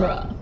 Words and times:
genre. 0.00 0.37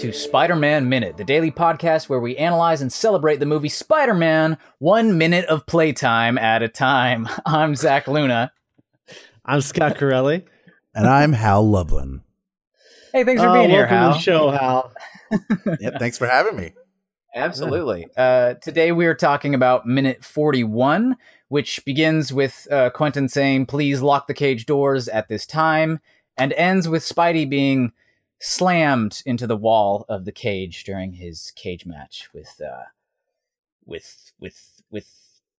To 0.00 0.12
Spider 0.14 0.56
Man 0.56 0.88
Minute, 0.88 1.16
the 1.18 1.24
daily 1.24 1.50
podcast 1.50 2.08
where 2.08 2.20
we 2.20 2.34
analyze 2.36 2.80
and 2.80 2.90
celebrate 2.90 3.36
the 3.38 3.44
movie 3.46 3.68
Spider 3.68 4.14
Man 4.14 4.56
one 4.78 5.18
minute 5.18 5.44
of 5.46 5.66
playtime 5.66 6.38
at 6.38 6.62
a 6.62 6.68
time. 6.68 7.28
I'm 7.46 7.74
Zach 7.76 8.08
Luna. 8.08 8.50
I'm 9.44 9.60
Scott 9.60 9.96
Corelli. 9.98 10.44
And 10.94 11.06
I'm 11.06 11.32
Hal 11.34 11.68
Lublin. 11.68 12.22
Hey, 13.12 13.24
thanks 13.24 13.42
for 13.42 13.48
Oh, 13.48 13.54
being 13.54 13.68
here, 13.68 13.80
welcome 13.80 13.96
to 13.96 14.00
Hal. 14.00 14.12
the 14.12 14.18
show, 14.18 14.50
Hal. 14.50 14.92
Yep, 15.80 15.94
thanks 15.98 16.16
for 16.16 16.26
having 16.26 16.56
me. 16.56 16.72
Absolutely. 17.34 18.06
Uh, 18.16 18.54
today 18.54 18.92
we 18.92 19.04
are 19.06 19.14
talking 19.14 19.54
about 19.54 19.86
minute 19.86 20.24
41, 20.24 21.16
which 21.48 21.84
begins 21.84 22.32
with 22.32 22.66
uh, 22.70 22.88
Quentin 22.90 23.28
saying, 23.28 23.66
please 23.66 24.00
lock 24.00 24.26
the 24.28 24.34
cage 24.34 24.64
doors 24.66 25.08
at 25.08 25.28
this 25.28 25.44
time, 25.46 26.00
and 26.38 26.52
ends 26.54 26.88
with 26.88 27.02
Spidey 27.02 27.48
being 27.48 27.92
slammed 28.40 29.22
into 29.26 29.46
the 29.46 29.56
wall 29.56 30.04
of 30.08 30.24
the 30.24 30.32
cage 30.32 30.84
during 30.84 31.12
his 31.14 31.52
cage 31.56 31.86
match 31.86 32.28
with, 32.34 32.60
uh, 32.60 32.84
with, 33.84 34.32
with, 34.40 34.82
with, 34.90 35.08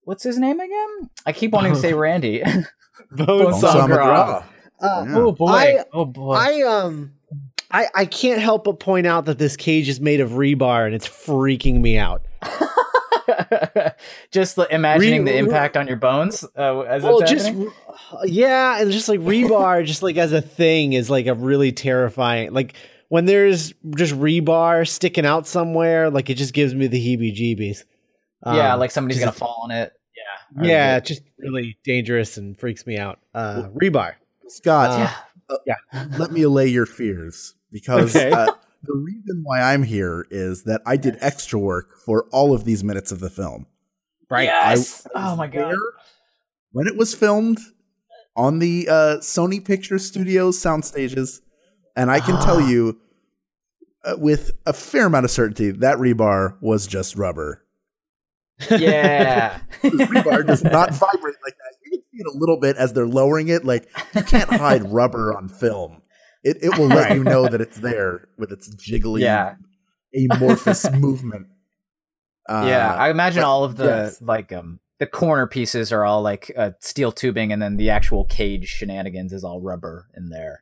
what's 0.04 0.24
his 0.24 0.38
name 0.38 0.60
again? 0.60 1.10
I 1.26 1.32
keep 1.32 1.52
wanting 1.52 1.74
to 1.74 1.80
say 1.80 1.94
Randy. 1.94 2.42
Bones 3.12 3.62
Bones 3.62 3.64
on 3.64 3.82
on 3.82 3.90
Gra- 3.90 3.98
McGraw. 3.98 4.44
Uh, 4.82 5.06
Yeah. 5.08 5.16
oh 5.18 5.32
boy. 5.32 5.48
I- 5.48 5.86
oh 5.94 6.06
boy. 6.06 6.34
I 6.34 6.62
um 6.64 7.14
I, 7.74 7.88
I 7.96 8.06
can't 8.06 8.42
help 8.42 8.66
but 8.66 8.80
point 8.82 9.08
out 9.08 9.26
that 9.26 9.38
this 9.38 9.56
cage 9.56 9.88
is 9.88 10.02
made 10.02 10.20
of 10.20 10.32
rebar 10.32 10.86
and 10.86 10.94
it's 10.94 11.08
freaking 11.08 11.80
me 11.80 11.98
out. 11.98 12.22
just 14.32 14.56
the, 14.56 14.68
imagining 14.74 15.26
Re- 15.26 15.32
the 15.32 15.38
impact 15.38 15.78
on 15.78 15.88
your 15.88 15.98
bones 15.98 16.44
uh, 16.58 16.80
as 16.82 17.04
Well, 17.04 17.20
it's 17.20 17.32
just 17.32 17.48
happening. 17.48 17.72
yeah, 18.26 18.82
and 18.82 18.92
just 18.92 19.10
like 19.10 19.20
rebar, 19.20 19.86
just 19.86 20.04
like 20.04 20.18
as 20.18 20.34
a 20.34 20.42
thing, 20.42 20.94
is 20.94 21.10
like 21.10 21.28
a 21.28 21.34
really 21.34 21.72
terrifying. 21.72 22.54
Like 22.54 22.76
when 23.10 23.26
there's 23.26 23.74
just 23.96 24.14
rebar 24.14 24.88
sticking 24.88 25.26
out 25.26 25.48
somewhere, 25.48 26.10
like 26.10 26.30
it 26.30 26.36
just 26.36 26.54
gives 26.54 26.74
me 26.74 26.88
the 26.88 26.98
heebie-jeebies. 27.00 27.84
yeah, 28.46 28.74
Um, 28.74 28.80
like 28.80 28.92
somebody's 28.92 29.20
gonna 29.20 29.32
fall 29.32 29.62
on 29.64 29.72
it. 29.72 29.94
Yeah. 30.58 30.64
Yeah, 30.64 30.92
the- 30.92 30.98
it's 31.00 31.08
just 31.10 31.22
really 31.38 31.78
dangerous 31.84 32.38
and 32.38 32.58
freaks 32.58 32.86
me 32.86 32.98
out. 32.98 33.20
Uh, 33.34 33.70
rebar. 33.82 34.14
Scott, 34.48 35.12
Uh, 35.50 35.58
yeah. 35.66 35.76
let 36.18 36.32
me 36.32 36.42
allay 36.44 36.68
your 36.68 36.86
fears 36.86 37.56
because 37.72 38.16
Okay. 38.16 38.32
uh, 38.32 38.52
the 38.84 38.94
reason 38.96 39.42
why 39.44 39.62
I'm 39.62 39.84
here 39.84 40.26
is 40.32 40.64
that 40.64 40.82
I 40.86 40.98
did 40.98 41.18
extra 41.22 41.60
work 41.60 41.98
for 41.98 42.26
all 42.32 42.54
of 42.54 42.66
these 42.66 42.84
minutes 42.84 43.12
of 43.12 43.20
the 43.20 43.30
film. 43.30 43.68
Right. 44.30 44.46
Yes. 44.46 45.06
I 45.16 45.20
was 45.20 45.34
oh 45.34 45.36
my 45.36 45.48
god. 45.48 45.76
When 46.72 46.88
it 46.88 46.96
was 46.98 47.14
filmed 47.14 47.60
on 48.36 48.60
the 48.60 48.88
uh, 48.90 49.18
Sony 49.20 49.64
Picture 49.64 50.00
Studios 50.00 50.58
sound 50.58 50.86
stages, 50.86 51.42
and 51.98 52.10
I 52.10 52.20
can 52.22 52.42
tell 52.42 52.58
Ah. 52.60 52.68
you 52.68 53.00
uh, 54.06 54.16
with 54.18 54.52
a 54.66 54.72
fair 54.74 55.06
amount 55.08 55.26
of 55.26 55.32
certainty 55.32 55.70
that 55.72 55.98
rebar 55.98 56.56
was 56.62 56.88
just 56.88 57.16
rubber. 57.18 57.64
Yeah. 58.70 59.60
rebar 59.84 60.46
does 60.46 60.64
not 60.64 60.92
vibrate 60.94 61.36
like 61.44 61.56
that. 61.58 61.76
You 61.84 61.92
can 61.98 62.02
see 62.12 62.18
it 62.20 62.28
a 62.28 62.38
little 62.38 62.58
bit 62.60 62.78
as 62.78 62.94
they're 62.94 63.06
lowering 63.08 63.50
it. 63.50 63.66
Like 63.66 63.90
you 64.16 64.24
can't 64.24 64.50
hide 64.50 64.90
rubber 64.92 65.36
on 65.36 65.50
film. 65.50 66.01
It 66.44 66.58
it 66.62 66.78
will 66.78 66.88
let 66.88 67.16
you 67.16 67.24
know 67.24 67.48
that 67.48 67.62
it's 67.62 67.78
there 67.78 68.28
with 68.38 68.52
its 68.52 68.74
jiggly, 68.76 69.22
yeah. 69.22 69.56
amorphous 70.14 70.90
movement. 70.94 71.48
Uh, 72.50 72.66
yeah. 72.68 72.94
I 72.96 73.10
imagine 73.10 73.44
but 73.44 73.48
all 73.48 73.64
of 73.64 73.78
the 73.78 73.86
yes. 73.86 74.22
like 74.22 74.52
um 74.52 74.80
the 75.00 75.08
corner 75.08 75.48
pieces 75.48 75.92
are 75.92 76.06
all 76.06 76.22
like 76.22 76.52
uh, 76.56 76.72
steel 76.80 77.12
tubing, 77.12 77.52
and 77.52 77.62
then 77.62 77.78
the 77.78 77.90
actual 77.90 78.26
cage 78.26 78.68
shenanigans 78.68 79.34
is 79.34 79.44
all 79.44 79.60
rubber 79.60 80.08
in 80.16 80.30
there, 80.30 80.62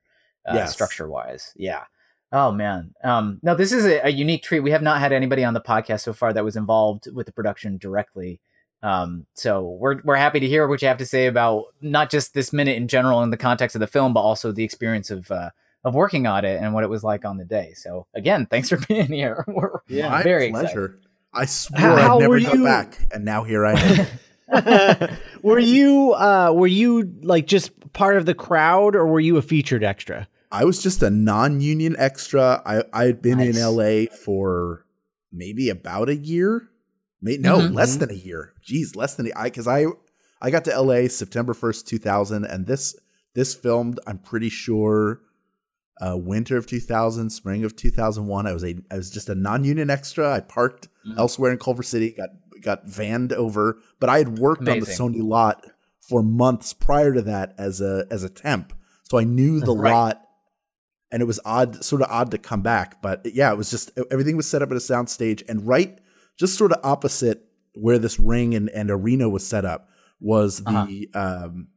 uh, 0.49 0.53
Yes. 0.55 0.71
structure 0.71 1.09
wise. 1.09 1.51
Yeah. 1.57 1.83
Oh 2.31 2.51
man. 2.51 2.93
Um. 3.03 3.39
No, 3.41 3.55
this 3.55 3.71
is 3.71 3.85
a, 3.85 4.05
a 4.05 4.09
unique 4.09 4.43
treat. 4.43 4.59
We 4.61 4.71
have 4.71 4.81
not 4.81 4.99
had 4.99 5.11
anybody 5.11 5.43
on 5.43 5.53
the 5.53 5.61
podcast 5.61 6.01
so 6.01 6.13
far 6.13 6.31
that 6.31 6.43
was 6.45 6.55
involved 6.55 7.07
with 7.13 7.25
the 7.25 7.31
production 7.33 7.77
directly. 7.77 8.39
Um. 8.83 9.25
So 9.33 9.77
we're 9.79 10.01
we're 10.03 10.15
happy 10.15 10.39
to 10.39 10.47
hear 10.47 10.67
what 10.67 10.81
you 10.81 10.87
have 10.87 10.97
to 10.99 11.05
say 11.05 11.25
about 11.25 11.65
not 11.81 12.09
just 12.09 12.33
this 12.33 12.53
minute 12.53 12.77
in 12.77 12.87
general 12.87 13.23
in 13.23 13.31
the 13.31 13.37
context 13.37 13.75
of 13.75 13.79
the 13.79 13.87
film, 13.87 14.13
but 14.13 14.21
also 14.21 14.51
the 14.51 14.63
experience 14.63 15.09
of. 15.09 15.31
Uh, 15.31 15.49
of 15.83 15.93
working 15.95 16.27
on 16.27 16.45
it 16.45 16.61
and 16.61 16.73
what 16.73 16.83
it 16.83 16.89
was 16.89 17.03
like 17.03 17.25
on 17.25 17.37
the 17.37 17.45
day. 17.45 17.73
So 17.75 18.05
again, 18.13 18.45
thanks 18.45 18.69
for 18.69 18.77
being 18.87 19.07
here. 19.07 19.43
We're 19.47 19.79
Yeah, 19.87 20.09
my 20.09 20.23
very 20.23 20.49
pleasure. 20.51 20.99
I 21.33 21.45
swore 21.45 21.79
How- 21.79 21.95
how 21.95 22.19
I'd 22.19 22.27
were 22.27 22.39
never 22.39 22.51
come 22.51 22.59
you- 22.59 22.65
back, 22.65 22.97
and 23.11 23.23
now 23.25 23.43
here 23.43 23.65
I 23.65 23.73
am. 23.79 24.07
were 25.43 25.59
you 25.59 26.13
uh 26.13 26.51
were 26.51 26.65
you 26.67 27.13
like 27.21 27.45
just 27.45 27.71
part 27.93 28.17
of 28.17 28.25
the 28.25 28.33
crowd 28.33 28.95
or 28.95 29.05
were 29.05 29.19
you 29.19 29.37
a 29.37 29.41
featured 29.43 29.83
extra? 29.83 30.27
I 30.51 30.65
was 30.65 30.81
just 30.81 31.03
a 31.03 31.09
non-union 31.11 31.95
extra. 31.99 32.61
I 32.65 32.83
I 32.91 33.05
had 33.05 33.21
been 33.21 33.37
Nice. 33.37 33.55
in 33.55 33.63
LA 33.63 34.05
for 34.25 34.85
maybe 35.31 35.69
about 35.69 36.09
a 36.09 36.15
year. 36.15 36.67
May, 37.21 37.37
no, 37.37 37.59
Mhm. 37.59 37.75
less 37.75 37.97
than 37.97 38.09
a 38.09 38.15
year. 38.15 38.53
Jeez, 38.65 38.95
less 38.95 39.13
than 39.15 39.27
a, 39.27 39.31
I 39.37 39.43
because 39.43 39.67
I 39.67 39.85
I 40.41 40.49
got 40.49 40.65
to 40.65 40.81
LA 40.81 41.07
September 41.09 41.53
first, 41.53 41.87
two 41.87 41.99
thousand, 41.99 42.45
and 42.45 42.65
this 42.65 42.95
this 43.35 43.53
filmed. 43.53 43.99
I'm 44.07 44.17
pretty 44.17 44.49
sure. 44.49 45.21
Uh, 46.01 46.15
winter 46.17 46.55
of 46.57 46.65
2000, 46.65 47.29
spring 47.29 47.63
of 47.65 47.75
2001. 47.75 48.47
I 48.47 48.53
was 48.53 48.63
a 48.63 48.75
I 48.89 48.95
was 48.95 49.09
just 49.09 49.27
a 49.29 49.35
non-union 49.35 49.89
extra. 49.89 50.31
I 50.33 50.39
parked 50.39 50.87
Mhm. 51.07 51.17
elsewhere 51.17 51.51
in 51.51 51.57
Culver 51.57 51.83
City. 51.83 52.11
Got 52.11 52.29
got 52.61 52.85
vanned 52.87 53.31
over, 53.33 53.77
but 53.99 54.09
I 54.09 54.17
had 54.19 54.39
worked 54.39 54.61
Amazing. 54.61 55.05
on 55.05 55.11
the 55.13 55.19
Sony 55.19 55.23
lot 55.27 55.65
for 56.07 56.21
months 56.23 56.73
prior 56.73 57.13
to 57.13 57.21
that 57.23 57.53
as 57.57 57.81
a 57.81 58.05
as 58.09 58.23
a 58.23 58.29
temp, 58.29 58.73
so 59.03 59.17
I 59.17 59.23
knew 59.25 59.59
the 59.59 59.75
Right. 59.75 59.91
lot 59.93 60.21
and 61.11 61.21
it 61.23 61.25
was 61.25 61.39
odd, 61.43 61.83
sort 61.83 62.01
of 62.03 62.07
odd 62.11 62.29
to 62.31 62.37
come 62.37 62.61
back. 62.61 63.01
But 63.01 63.25
yeah, 63.33 63.51
it 63.51 63.57
was 63.57 63.69
just 63.71 63.91
everything 64.11 64.37
was 64.37 64.47
set 64.47 64.61
up 64.61 64.69
at 64.71 64.77
a 64.77 64.81
sound 64.81 65.09
stage, 65.09 65.43
and 65.49 65.65
right, 65.67 65.97
just 66.37 66.55
sort 66.57 66.71
of 66.71 66.79
opposite 66.83 67.45
where 67.75 67.97
this 67.99 68.19
ring 68.19 68.53
and, 68.55 68.69
and 68.69 68.89
arena 68.91 69.27
was 69.27 69.45
set 69.45 69.65
up 69.65 69.89
was 70.21 70.59
the 70.63 71.09
um, 71.13 71.67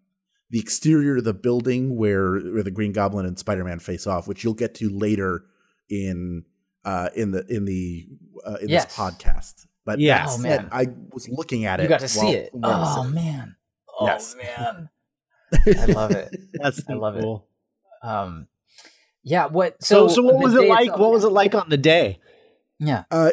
the 0.52 0.60
exterior 0.60 1.16
of 1.16 1.24
the 1.24 1.34
building 1.34 1.96
where 1.96 2.38
where 2.38 2.62
the 2.62 2.70
Green 2.70 2.92
Goblin 2.92 3.26
and 3.26 3.36
Spider 3.38 3.64
Man 3.64 3.80
face 3.80 4.06
off, 4.06 4.28
which 4.28 4.44
you'll 4.44 4.54
get 4.54 4.74
to 4.76 4.88
later 4.88 5.44
in 5.90 6.44
uh, 6.84 7.08
in 7.16 7.32
the 7.32 7.44
in 7.48 7.64
the 7.64 8.06
uh, 8.46 8.58
in 8.62 8.68
Yes. 8.68 8.84
this 8.84 8.96
podcast. 8.96 9.66
But 9.84 9.98
Yes. 9.98 10.36
that 10.36 10.60
Oh, 10.60 10.62
man. 10.62 10.68
I 10.70 10.86
was 11.12 11.28
looking 11.28 11.64
at 11.64 11.80
it. 11.80 11.84
you 11.84 11.88
got 11.88 12.00
to 12.00 12.08
see 12.08 12.30
it. 12.30 12.52
I 12.54 12.58
Oh 12.62 13.02
sitting. 13.02 13.14
man. 13.16 13.56
Oh 13.98 14.06
Yes. 14.06 14.36
man. 14.36 14.88
I 15.78 15.84
love 15.86 16.10
it. 16.12 16.34
That's 16.54 16.80
I 16.88 16.92
love 16.94 17.16
it. 17.16 17.24
Um 18.06 18.46
yeah, 19.24 19.46
what 19.46 19.82
So 19.82 20.08
so 20.08 20.14
so, 20.16 20.22
what 20.22 20.38
was 20.38 20.54
it 20.54 20.68
like? 20.68 20.82
itself- 20.82 21.00
What 21.00 21.10
was 21.12 21.24
it 21.24 21.28
like 21.32 21.54
on 21.54 21.68
the 21.68 21.76
day? 21.76 22.20
Yeah. 22.78 23.04
Uh, 23.10 23.30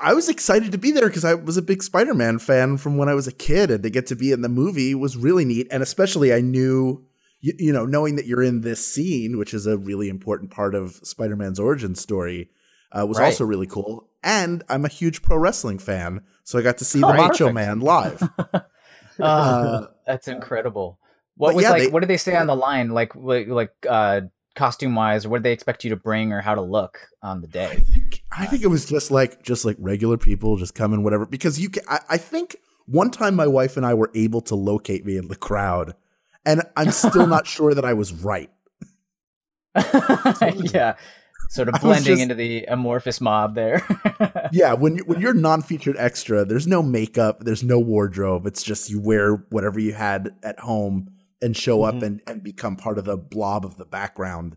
I, 0.00 0.10
I 0.10 0.14
was 0.14 0.28
excited 0.28 0.72
to 0.72 0.78
be 0.78 0.90
there 0.92 1.06
because 1.08 1.24
I 1.24 1.34
was 1.34 1.56
a 1.56 1.62
big 1.62 1.82
Spider-Man 1.82 2.38
fan 2.38 2.76
from 2.76 2.96
when 2.96 3.08
I 3.08 3.14
was 3.14 3.26
a 3.26 3.32
kid, 3.32 3.70
and 3.70 3.82
to 3.82 3.90
get 3.90 4.06
to 4.08 4.16
be 4.16 4.32
in 4.32 4.42
the 4.42 4.48
movie 4.48 4.94
was 4.94 5.16
really 5.16 5.44
neat. 5.44 5.66
And 5.70 5.82
especially, 5.82 6.32
I 6.32 6.40
knew, 6.40 7.04
you, 7.40 7.54
you 7.58 7.72
know, 7.72 7.84
knowing 7.86 8.16
that 8.16 8.26
you're 8.26 8.42
in 8.42 8.60
this 8.62 8.86
scene, 8.86 9.38
which 9.38 9.52
is 9.54 9.66
a 9.66 9.76
really 9.76 10.08
important 10.08 10.50
part 10.50 10.74
of 10.74 10.94
Spider-Man's 11.02 11.58
origin 11.58 11.94
story, 11.94 12.50
uh, 12.92 13.06
was 13.06 13.18
Right. 13.18 13.26
also 13.26 13.44
really 13.44 13.66
cool. 13.66 14.08
And 14.22 14.62
I'm 14.68 14.84
a 14.84 14.88
huge 14.88 15.22
pro 15.22 15.36
wrestling 15.36 15.78
fan, 15.78 16.20
so 16.44 16.58
I 16.58 16.62
got 16.62 16.78
to 16.78 16.84
see 16.84 17.00
the 17.00 17.06
Oh, 17.06 17.12
Macho 17.14 17.46
perfect. 17.50 17.54
Man 17.54 17.80
live. 17.80 18.22
Uh, 19.20 19.86
that's 20.06 20.26
incredible. 20.26 20.98
What 21.36 21.54
was 21.54 21.64
yeah, 21.64 21.70
like 21.70 21.82
they- 21.82 21.88
what 21.88 22.00
did 22.00 22.08
they 22.08 22.16
say 22.16 22.34
on 22.34 22.46
the 22.46 22.56
line 22.56 22.90
like 22.90 23.14
like, 23.14 23.46
like 23.48 23.72
uh 23.88 24.22
costume 24.54 24.94
wise 24.94 25.24
or 25.24 25.30
what 25.30 25.38
did 25.38 25.44
they 25.44 25.52
expect 25.52 25.82
you 25.84 25.90
to 25.90 25.96
bring 25.96 26.32
or 26.32 26.40
how 26.40 26.54
to 26.54 26.60
look 26.60 27.08
on 27.22 27.40
the 27.40 27.48
I 27.48 27.50
day? 27.50 27.76
think, 27.76 28.22
I 28.30 28.46
think 28.46 28.62
it 28.62 28.66
uh, 28.66 28.70
was 28.70 28.84
just 28.84 29.10
like 29.10 29.42
just 29.42 29.64
like 29.64 29.76
regular 29.78 30.18
people 30.18 30.56
just 30.56 30.74
coming 30.74 31.02
whatever 31.02 31.26
because 31.26 31.58
you 31.58 31.70
can 31.70 31.82
I, 31.88 32.00
I 32.10 32.16
think 32.18 32.56
one 32.86 33.10
time 33.10 33.34
my 33.34 33.46
wife 33.46 33.76
and 33.76 33.86
I 33.86 33.94
were 33.94 34.10
able 34.14 34.40
to 34.42 34.54
locate 34.54 35.06
me 35.06 35.16
in 35.16 35.28
the 35.28 35.36
crowd, 35.36 35.94
and 36.44 36.62
I'm 36.76 36.90
still 36.90 37.26
not 37.26 37.46
sure 37.56 37.74
that 37.74 37.84
I 37.84 37.92
was 37.94 38.12
right. 38.12 38.50
yeah, 40.74 40.96
sort 41.48 41.68
of 41.68 41.80
blending 41.80 42.04
just- 42.16 42.22
into 42.22 42.34
the 42.34 42.64
amorphous 42.64 43.20
mob 43.20 43.54
there. 43.54 43.86
Yeah, 44.54 44.74
when 44.74 44.96
you, 44.96 45.04
when 45.04 45.18
you're 45.18 45.32
non-featured 45.32 45.96
extra, 45.98 46.44
there's 46.44 46.66
no 46.66 46.82
makeup, 46.82 47.40
there's 47.40 47.62
no 47.62 47.78
wardrobe. 47.78 48.46
It's 48.46 48.62
just 48.62 48.90
you 48.90 49.00
wear 49.00 49.36
whatever 49.48 49.80
you 49.80 49.94
had 49.94 50.34
at 50.42 50.60
home 50.60 51.08
and 51.42 51.56
show 51.56 51.82
up 51.82 51.96
Mhm. 51.96 52.02
and, 52.02 52.20
and 52.26 52.42
become 52.42 52.76
part 52.76 52.96
of 52.98 53.04
the 53.04 53.16
blob 53.16 53.66
of 53.66 53.76
the 53.76 53.84
background. 53.84 54.56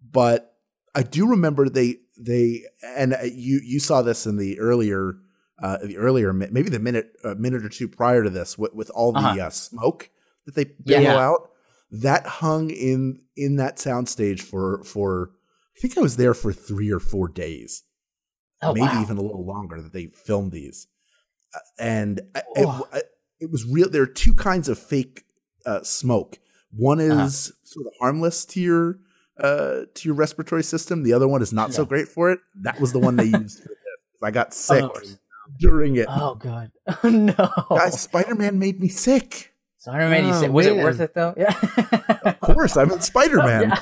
But 0.00 0.56
I 0.94 1.02
do 1.02 1.26
remember 1.28 1.68
they 1.68 1.96
they 2.18 2.62
and 2.96 3.14
uh, 3.14 3.18
you 3.24 3.60
you 3.64 3.80
saw 3.80 4.02
this 4.02 4.26
in 4.26 4.36
the 4.36 4.58
earlier 4.60 5.16
uh, 5.62 5.78
the 5.84 5.96
earlier 5.96 6.32
maybe 6.32 6.68
the 6.70 6.78
minute 6.78 7.16
a 7.24 7.34
minute 7.34 7.64
or 7.64 7.68
two 7.68 7.88
prior 7.88 8.22
to 8.24 8.30
this 8.30 8.56
with, 8.58 8.74
with 8.74 8.90
all 8.90 9.12
the 9.12 9.18
Uh-huh. 9.20 9.40
uh, 9.46 9.50
smoke 9.50 10.10
that 10.46 10.54
they 10.54 10.72
Yeah. 10.84 10.98
blow 11.00 11.10
Yeah. 11.10 11.18
out 11.18 11.50
that 11.90 12.26
hung 12.26 12.70
in 12.70 13.20
in 13.36 13.56
that 13.56 13.76
soundstage 13.76 14.40
for 14.40 14.82
for 14.84 15.30
I 15.76 15.80
think 15.80 15.96
I 15.96 16.00
was 16.00 16.16
there 16.16 16.34
for 16.34 16.52
three 16.52 16.90
or 16.92 17.00
four 17.00 17.28
days 17.28 17.82
oh 18.62 18.74
maybe 18.74 18.86
wow. 18.86 19.02
even 19.02 19.16
a 19.18 19.22
little 19.22 19.44
longer 19.46 19.80
that 19.82 19.92
they 19.92 20.06
filmed 20.06 20.52
these. 20.52 20.86
Uh, 21.54 21.58
and 21.78 22.20
Oh. 22.56 22.86
it, 22.94 23.04
it 23.40 23.50
was 23.50 23.64
real. 23.66 23.88
There 23.90 24.02
are 24.02 24.06
two 24.06 24.34
kinds 24.34 24.68
of 24.68 24.78
fake 24.78 25.24
uh, 25.66 25.82
smoke. 25.82 26.38
One 26.76 27.00
is 27.00 27.10
Uh-huh. 27.12 27.28
sort 27.64 27.86
of 27.86 27.92
harmless 28.00 28.44
to 28.46 28.60
your 28.60 28.98
uh, 29.38 29.82
to 29.94 30.08
your 30.08 30.14
respiratory 30.14 30.62
system. 30.62 31.02
The 31.02 31.12
other 31.14 31.26
one 31.28 31.42
is 31.42 31.52
not 31.52 31.72
so 31.72 31.84
great 31.84 32.08
for 32.08 32.30
it. 32.30 32.40
That 32.62 32.80
was 32.80 32.92
the 32.92 32.98
one 32.98 33.16
they 33.16 33.24
used 33.24 33.62
for. 33.62 33.70
I 34.22 34.30
got 34.30 34.54
sick 34.54 34.84
course. 34.84 35.18
during 35.58 35.96
it. 35.96 36.06
Oh 36.08 36.34
god. 36.34 36.70
Oh 37.02 37.08
no. 37.08 37.50
Guys, 37.70 38.00
Spider 38.00 38.34
Man 38.34 38.58
made 38.58 38.80
me 38.80 38.88
sick. 38.88 39.52
Spider 39.78 40.08
Man, 40.08 40.24
you 40.26 40.32
Oh, 40.32 40.40
said 40.40 40.50
was 40.52 40.66
it 40.66 40.76
worth 40.76 41.00
it 41.00 41.12
though? 41.14 41.34
Yeah. 41.36 41.54
Of 42.24 42.38
course, 42.40 42.76
I'm 42.76 42.90
in 42.92 43.00
Spider 43.00 43.38
Man. 43.38 43.72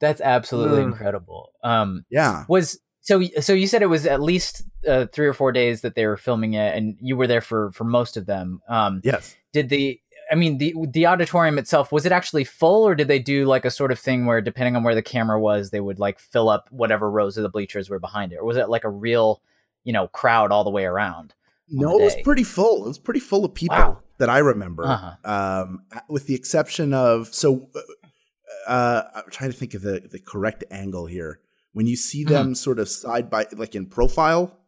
That's 0.00 0.20
absolutely 0.20 0.80
Ugh. 0.82 0.88
incredible. 0.88 1.50
Um 1.62 2.04
Yeah. 2.10 2.44
was 2.48 2.78
so 3.04 3.22
so 3.40 3.52
you 3.52 3.66
said 3.68 3.82
it 3.82 3.86
was 3.86 4.04
at 4.06 4.20
least 4.20 4.64
uh, 4.88 5.06
3 5.12 5.26
or 5.28 5.32
4 5.32 5.52
days 5.52 5.80
that 5.82 5.94
they 5.94 6.06
were 6.06 6.16
filming 6.16 6.54
it 6.54 6.76
and 6.76 6.96
you 7.00 7.16
were 7.16 7.26
there 7.28 7.40
for 7.40 7.70
for 7.72 7.84
most 7.84 8.16
of 8.16 8.26
them. 8.26 8.60
Um 8.68 9.00
Yes. 9.04 9.36
did 9.52 9.68
the 9.68 10.00
I 10.32 10.34
mean 10.34 10.58
the 10.58 10.74
the 10.90 11.06
auditorium 11.06 11.58
itself 11.58 11.92
was 11.92 12.04
it 12.06 12.12
actually 12.12 12.44
full 12.44 12.82
or 12.88 12.94
did 12.94 13.08
they 13.08 13.18
do 13.20 13.44
like 13.44 13.64
a 13.64 13.70
sort 13.70 13.92
of 13.92 13.98
thing 13.98 14.26
where 14.26 14.40
depending 14.40 14.74
on 14.74 14.82
where 14.82 14.94
the 14.94 15.02
camera 15.02 15.38
was 15.38 15.70
they 15.70 15.80
would 15.80 15.98
like 15.98 16.18
fill 16.18 16.48
up 16.48 16.68
whatever 16.72 17.10
rows 17.10 17.36
of 17.36 17.42
the 17.42 17.48
bleachers 17.50 17.88
were 17.90 18.00
behind 18.00 18.32
it 18.32 18.36
or 18.40 18.44
was 18.46 18.56
it 18.56 18.68
like 18.70 18.84
a 18.84 18.90
real 18.90 19.40
you 19.84 19.92
know 19.92 20.08
crowd 20.08 20.50
all 20.50 20.64
the 20.64 20.70
way 20.70 20.84
around? 20.86 21.34
No, 21.68 21.98
it 21.98 22.02
was 22.04 22.16
pretty 22.24 22.44
full. 22.44 22.84
It 22.84 22.88
was 22.88 22.98
pretty 22.98 23.20
full 23.20 23.44
of 23.44 23.54
people 23.54 23.76
Wow. 23.76 23.98
that 24.18 24.28
I 24.28 24.38
remember. 24.38 24.84
Uh-huh. 24.86 25.14
Um, 25.24 25.84
with 26.10 26.26
the 26.26 26.34
exception 26.34 26.92
of 26.92 27.34
so, 27.34 27.68
uh, 27.74 28.70
uh, 28.70 29.02
I'm 29.14 29.30
trying 29.30 29.50
to 29.50 29.56
think 29.56 29.72
of 29.74 29.80
the 29.82 30.00
the 30.10 30.18
correct 30.18 30.64
angle 30.70 31.06
here. 31.06 31.40
When 31.74 31.86
you 31.86 31.96
see 31.96 32.24
them 32.24 32.54
sort 32.54 32.78
of 32.78 32.88
side 32.88 33.28
by, 33.28 33.46
like 33.54 33.74
in 33.74 33.86
profile, 33.86 34.58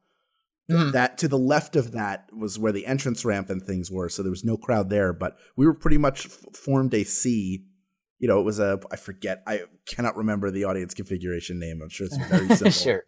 Mhm. 0.70 0.93
that 0.93 1.17
to 1.19 1.29
the 1.29 1.38
left 1.38 1.76
of 1.76 1.93
that 1.93 2.29
was 2.37 2.58
where 2.58 2.73
the 2.73 2.85
entrance 2.87 3.25
ramp 3.25 3.49
and 3.49 3.62
things 3.62 3.91
were. 3.91 4.08
So 4.08 4.23
there 4.23 4.31
was 4.31 4.44
no 4.44 4.56
crowd 4.56 4.91
there, 4.91 5.12
but 5.12 5.38
we 5.56 5.64
were 5.64 5.73
pretty 5.75 5.97
much 5.99 6.26
f- 6.26 6.44
formed 6.55 6.93
a 6.93 7.05
C. 7.05 7.64
You 8.19 8.26
know, 8.29 8.41
it 8.41 8.44
was 8.44 8.58
a 8.58 8.81
I 8.91 8.97
forget 8.97 9.43
I 9.47 9.62
cannot 9.87 10.17
remember 10.17 10.50
the 10.50 10.64
audience 10.64 10.93
configuration 10.93 11.58
name. 11.61 11.81
I'm 11.81 11.88
sure 11.88 12.06
it's 12.08 12.17
very 12.29 12.49
simple. 12.49 12.70
sure. 12.73 13.05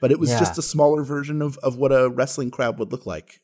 but 0.00 0.10
it 0.12 0.18
was 0.18 0.30
Yeah. 0.30 0.38
just 0.40 0.58
a 0.58 0.62
smaller 0.62 1.02
version 1.04 1.42
of 1.42 1.58
of 1.58 1.76
what 1.76 1.90
a 1.92 2.08
wrestling 2.08 2.50
crowd 2.52 2.78
would 2.78 2.90
look 2.92 3.04
like. 3.06 3.40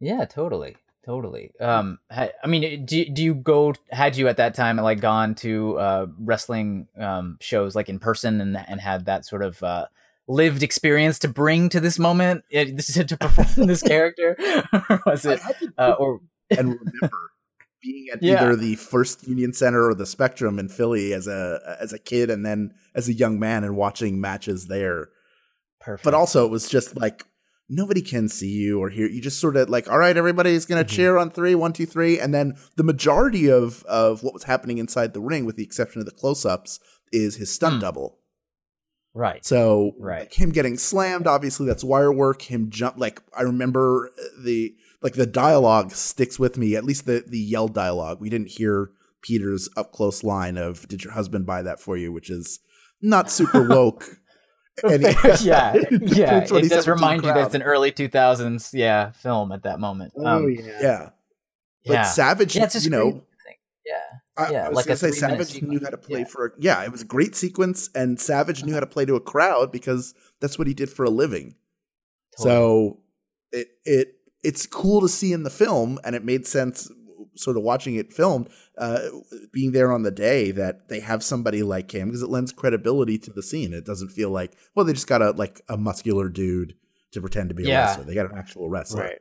Yeah, 0.00 0.24
totally, 0.24 0.76
totally. 1.04 1.50
Um, 1.60 1.98
ha- 2.10 2.30
I 2.42 2.46
mean, 2.46 2.84
do 2.86 3.04
do 3.04 3.22
you 3.22 3.34
go? 3.34 3.74
Had 3.90 4.16
you 4.16 4.28
at 4.28 4.36
that 4.38 4.54
time 4.54 4.76
like 4.76 5.00
gone 5.00 5.34
to 5.36 5.78
uh 5.78 6.06
wrestling 6.18 6.88
um 6.98 7.38
shows 7.40 7.74
like 7.74 7.88
in 7.88 7.98
person 7.98 8.40
and 8.40 8.56
and 8.56 8.80
had 8.80 9.06
that 9.06 9.24
sort 9.26 9.42
of 9.42 9.62
uh 9.62 9.86
lived 10.26 10.62
experience 10.62 11.18
to 11.20 11.28
bring 11.28 11.68
to 11.68 11.80
this 11.80 11.98
moment 11.98 12.44
eh, 12.50 12.64
to 13.06 13.16
perform 13.18 13.66
this 13.66 13.82
character, 13.92 14.36
or 14.88 15.02
was 15.06 15.24
it? 15.26 15.40
Uh, 15.76 15.94
or 15.98 16.20
and 16.50 16.68
remember 16.78 17.10
being 17.82 18.06
at 18.12 18.22
Yeah. 18.22 18.42
either 18.42 18.56
the 18.56 18.76
first 18.76 19.28
Union 19.28 19.52
Center 19.52 19.86
or 19.86 19.94
the 19.94 20.06
Spectrum 20.06 20.58
in 20.58 20.68
Philly 20.70 21.12
as 21.12 21.26
a 21.26 21.76
as 21.80 21.92
a 21.92 21.98
kid 21.98 22.30
and 22.30 22.44
then 22.46 22.72
as 22.94 23.08
a 23.08 23.12
young 23.12 23.38
man 23.38 23.64
and 23.64 23.76
watching 23.76 24.20
matches 24.20 24.68
there. 24.68 25.08
perfect. 25.80 26.04
But 26.04 26.14
also 26.14 26.46
it 26.46 26.50
was 26.50 26.68
just 26.68 26.96
like 26.96 27.24
nobody 27.68 28.02
can 28.02 28.28
see 28.28 28.50
you 28.50 28.78
or 28.78 28.90
hear 28.90 29.06
you 29.08 29.20
just 29.22 29.40
sort 29.40 29.56
of 29.56 29.68
like 29.70 29.90
all 29.90 29.98
right 29.98 30.16
everybody's 30.16 30.66
gonna 30.66 30.84
Mhm. 30.84 30.88
cheer 30.88 31.16
on 31.16 31.30
three 31.30 31.54
one 31.54 31.72
two 31.72 31.86
three 31.86 32.18
and 32.20 32.34
then 32.34 32.54
the 32.76 32.84
majority 32.84 33.50
of 33.50 33.82
of 33.84 34.22
what 34.22 34.34
was 34.34 34.44
happening 34.44 34.78
inside 34.78 35.14
the 35.14 35.20
ring 35.20 35.44
with 35.46 35.56
the 35.56 35.62
exception 35.64 36.00
of 36.00 36.04
the 36.06 36.12
close-ups 36.12 36.78
is 37.12 37.36
his 37.36 37.50
stunt 37.50 37.76
Hmm. 37.76 37.80
double 37.80 38.18
right. 39.14 39.44
so 39.44 39.92
Right. 39.98 40.20
like, 40.20 40.34
him 40.34 40.50
getting 40.50 40.76
slammed, 40.76 41.26
obviously 41.26 41.66
that's 41.66 41.84
wire 41.84 42.12
work. 42.12 42.42
Him 42.42 42.68
jump 42.70 42.98
like 42.98 43.22
I 43.36 43.42
remember 43.42 44.10
the 44.42 44.74
like 45.02 45.14
the 45.14 45.26
dialogue 45.26 45.92
sticks 45.92 46.38
with 46.38 46.56
me. 46.58 46.74
At 46.76 46.84
least 46.84 47.06
the 47.06 47.24
the 47.26 47.38
yell 47.38 47.68
dialogue. 47.68 48.20
We 48.20 48.28
didn't 48.30 48.48
hear 48.48 48.90
Peter's 49.22 49.68
up 49.76 49.92
close 49.92 50.22
line 50.24 50.56
of 50.58 50.86
"Did 50.88 51.04
your 51.04 51.12
husband 51.14 51.46
buy 51.46 51.62
that 51.62 51.80
for 51.80 51.96
you?" 51.96 52.12
which 52.12 52.28
is 52.30 52.60
not 53.00 53.30
super 53.30 53.62
woke. 53.68 54.18
And- 54.82 55.02
yeah, 55.40 55.74
yeah. 55.90 56.44
It 56.44 56.68
does 56.68 56.88
remind 56.88 57.22
you 57.22 57.32
that 57.32 57.46
it's 57.46 57.54
an 57.54 57.62
early 57.62 57.92
two 57.92 58.08
thousands, 58.08 58.70
yeah, 58.74 59.12
film 59.12 59.52
at 59.52 59.62
that 59.62 59.78
moment. 59.78 60.12
Um, 60.22 60.50
yeah. 60.50 60.78
yeah. 60.80 61.08
But 61.86 61.92
yeah. 61.92 62.02
Savage, 62.02 62.56
yeah, 62.56 62.64
it's 62.64 62.84
you 62.84 62.90
know, 62.90 63.10
thing. 63.12 63.22
Yeah. 63.86 64.00
I, 64.36 64.50
Yeah, 64.50 64.64
I 64.64 64.68
was 64.68 64.76
like 64.76 64.86
gonna 64.86 64.96
say 64.96 65.10
three-minute 65.10 65.46
Savage 65.48 65.62
knew 65.62 65.80
how 65.82 65.90
to 65.90 65.96
play 65.98 66.20
Yeah. 66.20 66.24
for. 66.26 66.46
A, 66.46 66.50
yeah, 66.58 66.82
it 66.82 66.90
was 66.90 67.02
a 67.02 67.06
great 67.06 67.36
sequence, 67.36 67.88
and 67.94 68.18
Savage 68.20 68.64
knew 68.64 68.74
how 68.74 68.80
to 68.80 68.86
play 68.86 69.04
to 69.04 69.14
a 69.14 69.20
crowd 69.20 69.70
because 69.70 70.14
that's 70.40 70.58
what 70.58 70.66
he 70.66 70.74
did 70.74 70.90
for 70.90 71.04
a 71.04 71.10
living. 71.10 71.54
So 72.36 72.98
it 73.52 73.68
it 73.84 74.16
it's 74.42 74.66
cool 74.66 75.00
to 75.02 75.08
see 75.08 75.32
in 75.32 75.44
the 75.44 75.50
film, 75.50 76.00
and 76.02 76.16
it 76.16 76.24
made 76.24 76.46
sense 76.46 76.90
sort 77.36 77.56
of 77.56 77.62
watching 77.62 77.96
it 77.96 78.12
filmed, 78.12 78.48
uh, 78.78 79.00
being 79.52 79.72
there 79.72 79.92
on 79.92 80.02
the 80.02 80.10
day 80.10 80.50
that 80.50 80.88
they 80.88 81.00
have 81.00 81.22
somebody 81.22 81.62
like 81.62 81.94
him 81.94 82.08
because 82.08 82.22
it 82.22 82.30
lends 82.30 82.52
credibility 82.52 83.18
to 83.18 83.30
the 83.32 83.42
scene. 83.42 83.72
It 83.72 83.84
doesn't 83.84 84.10
feel 84.10 84.30
like 84.30 84.56
well 84.74 84.84
they 84.84 84.92
just 84.92 85.06
got 85.06 85.22
a 85.22 85.30
like 85.30 85.60
a 85.68 85.76
muscular 85.76 86.28
dude 86.28 86.74
to 87.12 87.20
pretend 87.20 87.48
to 87.48 87.54
be 87.54 87.70
a 87.70 87.74
wrestler. 87.74 88.04
They 88.04 88.14
got 88.14 88.30
an 88.30 88.38
actual 88.38 88.68
wrestler. 88.68 89.02
Right. 89.02 89.18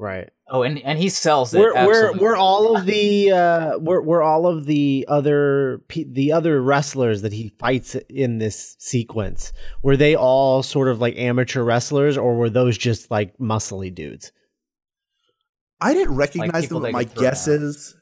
Right. 0.00 0.30
Oh, 0.48 0.62
and 0.62 0.78
and 0.78 0.98
he 0.98 1.10
sells 1.10 1.52
it. 1.52 1.58
We're 1.58 1.74
we're 1.86 2.16
we're 2.16 2.36
all 2.36 2.74
of 2.74 2.86
the 2.86 3.32
uh 3.32 3.78
we're 3.78 4.00
we're 4.00 4.22
all 4.22 4.46
of 4.46 4.64
the 4.64 5.04
other 5.08 5.82
the 5.94 6.32
other 6.32 6.62
wrestlers 6.62 7.20
that 7.20 7.34
he 7.34 7.52
fights 7.58 7.96
in 8.08 8.38
this 8.38 8.76
sequence. 8.78 9.52
Were 9.82 9.98
they 9.98 10.16
all 10.16 10.62
sort 10.62 10.88
of 10.88 11.02
like 11.02 11.18
amateur 11.18 11.62
wrestlers 11.64 12.16
or 12.16 12.34
were 12.34 12.48
those 12.48 12.78
just 12.78 13.10
like 13.10 13.36
muscly 13.36 13.94
dudes? 13.94 14.32
I 15.80 15.94
didn't 15.94 16.14
recognize 16.14 16.62
people 16.62 16.80
them. 16.80 16.92
But 16.92 16.98
my 16.98 17.04
could 17.04 17.14
throw 17.14 17.22
guess 17.22 17.46
down. 17.46 17.62
is, 17.62 17.96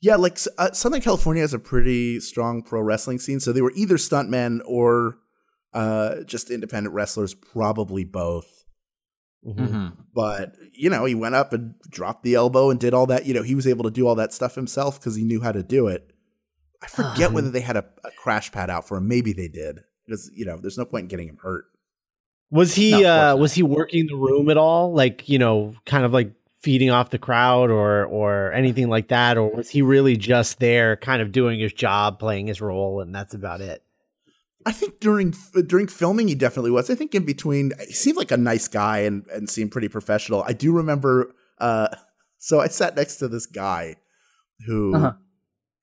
yeah, 0.00 0.16
like 0.16 0.38
uh, 0.58 0.72
Southern 0.72 1.00
California 1.00 1.42
has 1.42 1.54
a 1.54 1.58
pretty 1.58 2.20
strong 2.20 2.62
pro 2.62 2.80
wrestling 2.80 3.18
scene. 3.18 3.40
So 3.40 3.52
they 3.52 3.62
were 3.62 3.72
either 3.74 3.96
stuntmen 3.96 4.60
or 4.64 5.18
uh, 5.72 6.22
just 6.24 6.50
independent 6.50 6.94
wrestlers, 6.94 7.34
probably 7.34 8.04
both. 8.04 8.64
Mhm. 9.46 9.96
But 10.14 10.56
you 10.72 10.90
know, 10.90 11.04
he 11.04 11.14
went 11.14 11.34
up 11.36 11.52
and 11.52 11.74
dropped 11.88 12.24
the 12.24 12.34
elbow 12.34 12.70
and 12.70 12.80
did 12.80 12.94
all 12.94 13.06
that. 13.06 13.26
You 13.26 13.34
know, 13.34 13.42
he 13.42 13.54
was 13.54 13.66
able 13.66 13.84
to 13.84 13.90
do 13.90 14.06
all 14.06 14.16
that 14.16 14.32
stuff 14.32 14.54
himself 14.54 14.98
because 14.98 15.14
he 15.14 15.22
knew 15.22 15.40
how 15.40 15.52
to 15.52 15.62
do 15.62 15.86
it. 15.86 16.10
I 16.82 16.88
forget 16.88 17.32
whether 17.32 17.50
they 17.50 17.60
had 17.60 17.76
a, 17.76 17.84
a 18.04 18.10
crash 18.18 18.52
pad 18.52 18.70
out 18.70 18.86
for 18.86 18.96
him. 18.96 19.08
Maybe 19.08 19.32
they 19.32 19.48
did 19.48 19.80
because 20.04 20.30
you 20.34 20.44
know, 20.44 20.58
there's 20.60 20.78
no 20.78 20.84
point 20.84 21.04
in 21.04 21.08
getting 21.08 21.28
him 21.28 21.38
hurt. 21.40 21.66
Was 22.50 22.74
he 22.74 23.02
No, 23.02 23.32
uh 23.32 23.36
was 23.36 23.52
he 23.54 23.62
working 23.62 24.06
the 24.06 24.16
room 24.16 24.50
at 24.50 24.56
all? 24.56 24.92
Like, 24.92 25.28
you 25.28 25.38
know, 25.38 25.74
kind 25.84 26.04
of 26.04 26.12
like 26.12 26.32
feeding 26.62 26.90
off 26.90 27.10
the 27.10 27.18
crowd 27.18 27.70
or 27.70 28.04
or 28.06 28.52
anything 28.52 28.88
like 28.88 29.08
that 29.08 29.36
or 29.38 29.50
was 29.54 29.70
he 29.70 29.82
really 29.82 30.16
just 30.16 30.58
there 30.58 30.96
kind 30.96 31.22
of 31.22 31.30
doing 31.32 31.60
his 31.60 31.72
job, 31.72 32.18
playing 32.18 32.46
his 32.48 32.60
role 32.60 33.00
and 33.00 33.14
that's 33.14 33.34
about 33.34 33.60
it? 33.60 33.82
I 34.64 34.72
think 34.72 34.98
during 34.98 35.32
during 35.66 35.86
filming 35.86 36.26
he 36.28 36.34
definitely 36.34 36.72
was. 36.72 36.90
I 36.90 36.96
think 36.96 37.14
in 37.14 37.24
between 37.24 37.72
he 37.86 37.92
seemed 37.92 38.16
like 38.16 38.32
a 38.32 38.36
nice 38.36 38.66
guy 38.68 38.98
and 39.00 39.24
and 39.28 39.48
seemed 39.48 39.70
pretty 39.70 39.88
professional. 39.88 40.42
I 40.42 40.52
do 40.54 40.72
remember 40.72 41.34
uh 41.58 41.88
so 42.38 42.60
I 42.60 42.68
sat 42.68 42.96
next 42.96 43.16
to 43.16 43.28
this 43.28 43.46
guy 43.46 43.96
who 44.66 44.94
Uh-huh. 44.96 45.12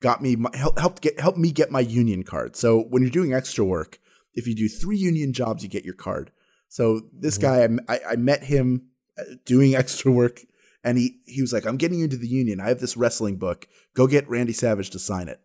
got 0.01 0.21
me 0.21 0.35
my, 0.35 0.49
help, 0.53 0.77
helped 0.79 1.01
get 1.01 1.17
helped 1.19 1.37
me 1.37 1.51
get 1.51 1.71
my 1.71 1.79
union 1.79 2.23
card. 2.23 2.55
So 2.57 2.81
when 2.89 3.01
you're 3.03 3.11
doing 3.11 3.33
extra 3.33 3.63
work, 3.63 3.99
if 4.33 4.47
you 4.47 4.55
do 4.55 4.67
3 4.67 4.97
union 4.97 5.31
jobs 5.31 5.63
you 5.63 5.69
get 5.69 5.85
your 5.85 5.93
card. 5.93 6.31
So 6.67 7.01
this 7.13 7.37
Mhm. 7.37 7.41
guy 7.41 7.63
I, 7.87 7.95
I 7.95 7.99
I 8.11 8.15
met 8.17 8.43
him 8.43 8.87
uh, 9.17 9.23
doing 9.45 9.75
extra 9.81 10.11
work 10.11 10.41
and 10.83 10.97
he 10.97 11.19
he 11.25 11.41
was 11.41 11.53
like 11.53 11.65
I'm 11.65 11.77
getting 11.77 11.99
you 11.99 12.05
into 12.05 12.17
the 12.17 12.27
union. 12.27 12.59
I 12.59 12.67
have 12.69 12.79
this 12.79 12.97
wrestling 12.97 13.37
book. 13.37 13.67
Go 13.93 14.07
get 14.07 14.27
Randy 14.29 14.53
Savage 14.53 14.89
to 14.91 14.99
sign 14.99 15.27
it 15.27 15.39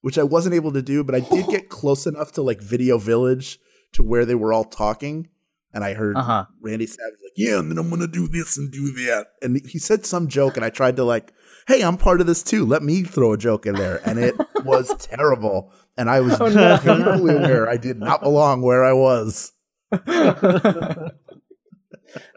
which 0.00 0.18
I 0.18 0.24
wasn't 0.24 0.56
able 0.56 0.72
to 0.72 0.82
do, 0.82 1.04
but 1.04 1.14
I 1.14 1.20
did 1.20 1.46
get 1.46 1.68
close 1.78 2.08
enough 2.08 2.32
to 2.32 2.42
like 2.42 2.60
Video 2.60 2.98
Village 2.98 3.60
to 3.92 4.02
where 4.02 4.24
they 4.24 4.34
were 4.34 4.52
all 4.52 4.64
talking. 4.64 5.28
and 5.72 5.84
I 5.84 5.94
heard 5.94 6.16
Uh-huh. 6.16 6.46
Randy 6.60 6.86
Savage 6.86 7.18
like, 7.22 7.32
"Yeah, 7.36 7.60
and 7.60 7.70
then 7.70 7.78
I'm 7.78 7.88
gonna 7.88 8.08
do 8.08 8.26
this 8.26 8.58
and 8.58 8.68
do 8.72 8.90
that," 9.06 9.28
and 9.42 9.64
he 9.64 9.78
said 9.78 10.04
some 10.04 10.26
joke, 10.26 10.56
and 10.56 10.64
I 10.64 10.70
tried 10.70 10.96
to 10.96 11.04
like, 11.04 11.32
"Hey, 11.68 11.82
I'm 11.84 11.96
part 11.96 12.20
of 12.20 12.26
this 12.26 12.42
too. 12.42 12.66
Let 12.66 12.82
me 12.82 13.04
throw 13.04 13.32
a 13.32 13.38
joke 13.38 13.64
in 13.64 13.76
there," 13.76 14.00
and 14.04 14.18
it 14.18 14.34
was 14.64 14.92
terrible, 14.98 15.70
and 15.96 16.10
I 16.10 16.20
was 16.20 16.40
Oh, 16.40 16.48
no. 16.48 16.78
painfully 16.78 17.36
aware 17.36 17.68
I 17.70 17.76
did 17.76 17.98
not 18.00 18.22
belong 18.22 18.60
where 18.60 18.82
I 18.84 18.92
was. 18.92 19.52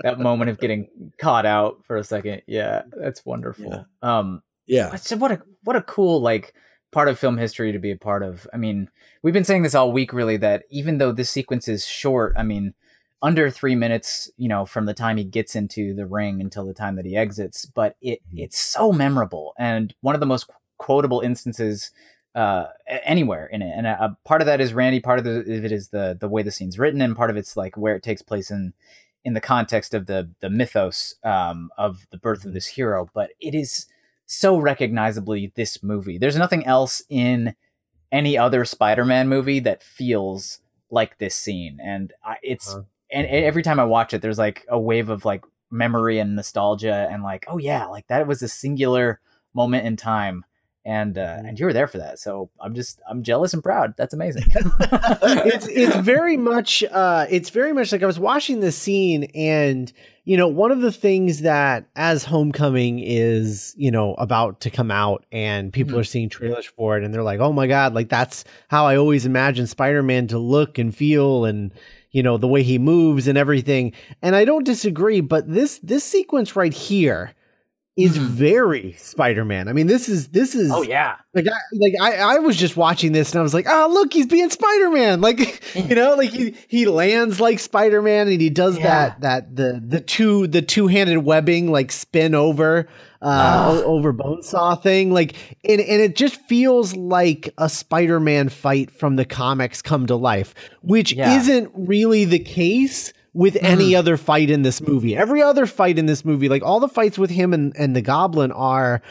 that 0.03 0.19
moment 0.19 0.49
of 0.49 0.59
getting 0.59 0.87
caught 1.17 1.45
out 1.45 1.83
for 1.85 1.97
a 1.97 2.03
second. 2.03 2.41
Yeah, 2.47 2.83
that's 2.91 3.25
wonderful. 3.25 3.85
Um, 4.01 4.41
Yeah, 4.67 4.95
So 4.95 5.17
what 5.17 5.31
a 5.31 5.41
what 5.63 5.75
a 5.75 5.81
cool 5.81 6.21
like 6.21 6.53
part 6.91 7.07
of 7.07 7.19
film 7.19 7.37
history 7.37 7.71
to 7.71 7.79
be 7.79 7.91
a 7.91 7.97
part 7.97 8.23
of. 8.23 8.47
I 8.53 8.57
mean, 8.57 8.89
we've 9.21 9.33
been 9.33 9.43
saying 9.43 9.63
this 9.63 9.75
all 9.75 9.91
week 9.91 10.13
really 10.13 10.37
that 10.37 10.63
even 10.69 10.97
though 10.97 11.11
this 11.11 11.29
sequence 11.29 11.67
is 11.67 11.85
short, 11.85 12.33
I 12.37 12.43
mean, 12.43 12.73
under 13.21 13.49
3 13.49 13.75
minutes, 13.75 14.31
you 14.37 14.47
know, 14.47 14.65
from 14.65 14.85
the 14.85 14.93
time 14.93 15.17
he 15.17 15.23
gets 15.23 15.55
into 15.55 15.93
the 15.93 16.05
ring 16.05 16.41
until 16.41 16.65
the 16.65 16.73
time 16.73 16.95
that 16.95 17.05
he 17.05 17.15
exits, 17.15 17.65
but 17.65 17.95
it 18.01 18.21
it's 18.33 18.57
so 18.57 18.91
memorable 18.91 19.53
and 19.57 19.93
one 20.01 20.15
of 20.15 20.21
the 20.21 20.25
most 20.25 20.49
quotable 20.77 21.21
instances 21.21 21.91
uh 22.33 22.65
anywhere 23.05 23.45
in 23.47 23.61
it. 23.61 23.73
And 23.75 23.87
a, 23.87 24.03
a 24.03 24.17
part 24.25 24.41
of 24.41 24.45
that 24.47 24.61
is 24.61 24.73
Randy, 24.73 24.99
part 24.99 25.19
of 25.19 25.25
the, 25.25 25.39
it 25.39 25.71
is 25.71 25.89
the 25.89 26.17
the 26.19 26.29
way 26.29 26.43
the 26.43 26.51
scene's 26.51 26.79
written 26.79 27.01
and 27.01 27.15
part 27.15 27.29
of 27.29 27.37
it's 27.37 27.55
like 27.55 27.77
where 27.77 27.95
it 27.95 28.03
takes 28.03 28.21
place 28.21 28.51
in 28.51 28.73
in 29.25 29.33
the 29.33 29.41
context 29.41 29.93
of 29.93 30.05
the 30.05 30.29
the 30.39 30.49
mythos 30.49 31.15
um 31.23 31.69
of 31.77 32.07
the 32.11 32.17
birth 32.17 32.45
of 32.45 32.53
this 32.53 32.67
hero, 32.67 33.09
but 33.13 33.31
it 33.41 33.53
is 33.53 33.87
so 34.25 34.57
recognizably 34.57 35.51
this 35.55 35.83
movie. 35.83 36.17
There's 36.17 36.37
nothing 36.37 36.65
else 36.65 37.03
in 37.09 37.55
any 38.11 38.37
other 38.37 38.63
Spider-Man 38.63 39.27
movie 39.27 39.59
that 39.59 39.83
feels 39.83 40.59
like 40.89 41.17
this 41.17 41.35
scene, 41.35 41.79
and 41.83 42.13
I, 42.23 42.37
it's 42.41 42.71
Huh. 42.73 42.83
and, 43.11 43.27
and 43.27 43.43
every 43.43 43.63
time 43.63 43.79
I 43.79 43.85
watch 43.85 44.13
it, 44.13 44.21
there's 44.21 44.37
like 44.37 44.65
a 44.69 44.79
wave 44.79 45.09
of 45.09 45.25
like 45.25 45.43
memory 45.71 46.19
and 46.19 46.35
nostalgia, 46.35 47.07
and 47.11 47.23
like, 47.23 47.45
oh 47.47 47.57
yeah, 47.57 47.87
like 47.87 48.07
that 48.07 48.27
was 48.27 48.41
a 48.41 48.47
singular 48.47 49.19
moment 49.53 49.85
in 49.85 49.95
time, 49.97 50.45
and 50.85 51.17
uh, 51.17 51.37
and 51.43 51.59
you 51.59 51.65
were 51.65 51.73
there 51.73 51.87
for 51.87 51.97
that. 51.97 52.19
So 52.19 52.49
I'm 52.59 52.75
just 52.75 53.01
I'm 53.09 53.23
jealous 53.23 53.53
and 53.53 53.63
proud. 53.63 53.95
That's 53.97 54.13
amazing. 54.13 54.43
it's 54.51 55.67
it's 55.67 55.95
very 56.05 56.37
much 56.37 56.83
uh 56.91 57.25
it's 57.29 57.49
very 57.49 57.73
much 57.73 57.91
like 57.91 58.03
I 58.03 58.05
was 58.05 58.19
watching 58.19 58.59
this 58.59 58.77
scene 58.77 59.25
and 59.35 59.91
you 60.23 60.37
know 60.37 60.47
one 60.47 60.71
of 60.71 60.81
the 60.81 60.91
things 60.91 61.41
that 61.41 61.85
as 61.95 62.23
homecoming 62.23 62.99
is 62.99 63.73
you 63.77 63.91
know 63.91 64.13
about 64.15 64.61
to 64.61 64.69
come 64.69 64.91
out 64.91 65.25
and 65.31 65.71
people 65.71 65.95
Mhm. 65.97 66.01
are 66.01 66.03
seeing 66.03 66.29
trailers 66.29 66.65
for 66.65 66.97
it 66.97 67.03
and 67.03 67.13
they're 67.13 67.23
like 67.23 67.39
oh 67.39 67.53
my 67.53 67.67
god 67.67 67.93
like 67.93 68.09
that's 68.09 68.43
how 68.69 68.85
I 68.87 68.95
always 68.97 69.25
imagined 69.25 69.69
Spider-Man 69.69 70.27
to 70.27 70.39
look 70.39 70.77
and 70.79 70.95
feel 70.95 71.45
and 71.45 71.71
you 72.11 72.23
know 72.23 72.37
the 72.37 72.47
way 72.47 72.63
he 72.63 72.79
moves 72.79 73.27
and 73.27 73.37
everything 73.37 73.93
and 74.21 74.35
I 74.35 74.45
don't 74.45 74.63
disagree 74.65 75.21
but 75.21 75.47
this 75.51 75.79
this 75.83 76.03
sequence 76.03 76.55
right 76.55 76.73
here 76.73 77.33
is 77.97 78.17
Mhm. 78.17 78.21
very 78.27 78.95
Spider-Man. 78.99 79.67
I 79.69 79.73
mean 79.73 79.87
this 79.87 80.09
is 80.09 80.27
this 80.29 80.53
is 80.53 80.69
oh 80.71 80.81
yeah, 80.81 81.15
like 81.33 81.45
I 81.47 81.57
like 81.73 81.93
I, 82.01 82.35
I 82.35 82.39
was 82.39 82.57
just 82.57 82.75
watching 82.75 83.13
this 83.13 83.31
and 83.31 83.39
I 83.39 83.43
was 83.43 83.53
like, 83.53 83.65
oh 83.69 83.89
look, 83.91 84.11
he's 84.13 84.25
being 84.27 84.49
Spider 84.49 84.89
Man. 84.89 85.21
Like 85.25 85.63
you 85.75 85.95
know, 85.95 86.15
like 86.15 86.29
he 86.31 86.55
he 86.67 86.85
lands 86.87 87.39
like 87.39 87.59
Spider 87.59 88.01
Man 88.01 88.27
and 88.27 88.41
he 88.41 88.49
does 88.49 88.77
Yeah. 88.77 88.83
that 88.83 89.21
that 89.21 89.55
the 89.55 89.81
the 89.85 90.01
two 90.01 90.47
the 90.47 90.61
two 90.61 90.87
handed 90.87 91.19
webbing 91.19 91.71
like 91.71 91.91
spin 91.91 92.35
over 92.35 92.87
uh 93.21 93.81
over 93.85 94.11
bonesaw 94.13 94.81
thing. 94.83 95.11
Like 95.13 95.35
and 95.63 95.79
and 95.79 96.01
it 96.01 96.15
just 96.17 96.35
feels 96.47 96.95
like 96.95 97.53
a 97.57 97.69
Spider 97.69 98.19
Man 98.19 98.49
fight 98.49 98.91
from 98.91 99.15
the 99.15 99.25
comics 99.25 99.81
come 99.81 100.05
to 100.07 100.15
life, 100.17 100.53
which 100.81 101.13
Yeah. 101.13 101.37
isn't 101.37 101.71
really 101.73 102.25
the 102.25 102.39
case 102.39 103.13
with 103.35 103.57
any 103.61 103.95
other 103.95 104.15
fight 104.15 104.49
in 104.49 104.61
this 104.61 104.79
movie. 104.81 105.15
Every 105.15 105.41
other 105.41 105.65
fight 105.65 105.99
in 105.99 106.05
this 106.05 106.23
movie, 106.23 106.47
like 106.47 106.63
all 106.63 106.79
the 106.79 106.87
fights 106.87 107.17
with 107.19 107.29
him 107.29 107.53
and, 107.53 107.75
and 107.77 107.93
the 107.93 108.01
goblin 108.01 108.51
are 108.53 109.01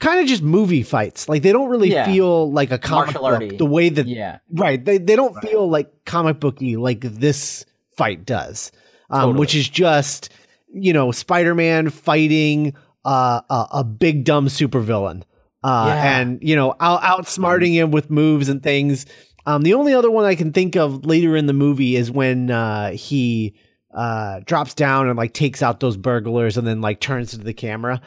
kind 0.00 0.20
of 0.20 0.26
just 0.26 0.42
movie 0.42 0.82
fights. 0.82 1.28
Like 1.30 1.42
they 1.42 1.50
don't 1.50 1.70
really 1.70 1.90
Yeah. 1.90 2.04
feel 2.04 2.52
like 2.52 2.70
a 2.72 2.78
comic 2.78 3.14
book 3.14 3.56
the 3.58 3.64
way 3.64 3.88
that 3.88 4.06
yeah, 4.06 4.38
right. 4.52 4.84
They 4.84 4.98
they 4.98 5.16
don't 5.16 5.34
feel 5.40 5.66
like 5.68 6.04
comic 6.04 6.40
booky 6.40 6.76
like 6.76 7.00
this 7.00 7.64
fight 7.96 8.26
does. 8.26 8.70
Um, 9.08 9.20
Totally. 9.20 9.40
which 9.40 9.54
is 9.54 9.68
just 9.68 10.28
you 10.72 10.92
know 10.92 11.10
Spider-Man 11.10 11.88
fighting 11.88 12.74
uh, 13.04 13.40
a, 13.48 13.66
a 13.78 13.84
big 13.84 14.24
dumb 14.24 14.48
supervillain. 14.48 15.22
Uh, 15.64 15.84
Yeah. 15.88 16.20
and 16.20 16.38
you 16.42 16.54
know 16.54 16.74
out, 16.80 17.00
outsmarting 17.02 17.72
him 17.72 17.90
with 17.92 18.10
moves 18.10 18.50
and 18.50 18.62
things. 18.62 19.06
Um, 19.46 19.62
the 19.62 19.72
only 19.72 19.94
other 19.94 20.10
one 20.10 20.26
I 20.26 20.34
can 20.34 20.52
think 20.52 20.76
of 20.76 21.06
later 21.06 21.34
in 21.34 21.46
the 21.46 21.54
movie 21.54 21.96
is 21.96 22.10
when 22.10 22.50
uh, 22.50 22.90
he 22.92 23.54
uh, 23.94 24.40
drops 24.44 24.74
down 24.74 25.08
and 25.08 25.16
like 25.16 25.32
takes 25.32 25.62
out 25.62 25.80
those 25.80 25.96
burglars 25.96 26.56
and 26.56 26.66
then 26.66 26.80
like 26.80 27.00
turns 27.00 27.30
to 27.32 27.38
the 27.38 27.52
camera. 27.54 28.00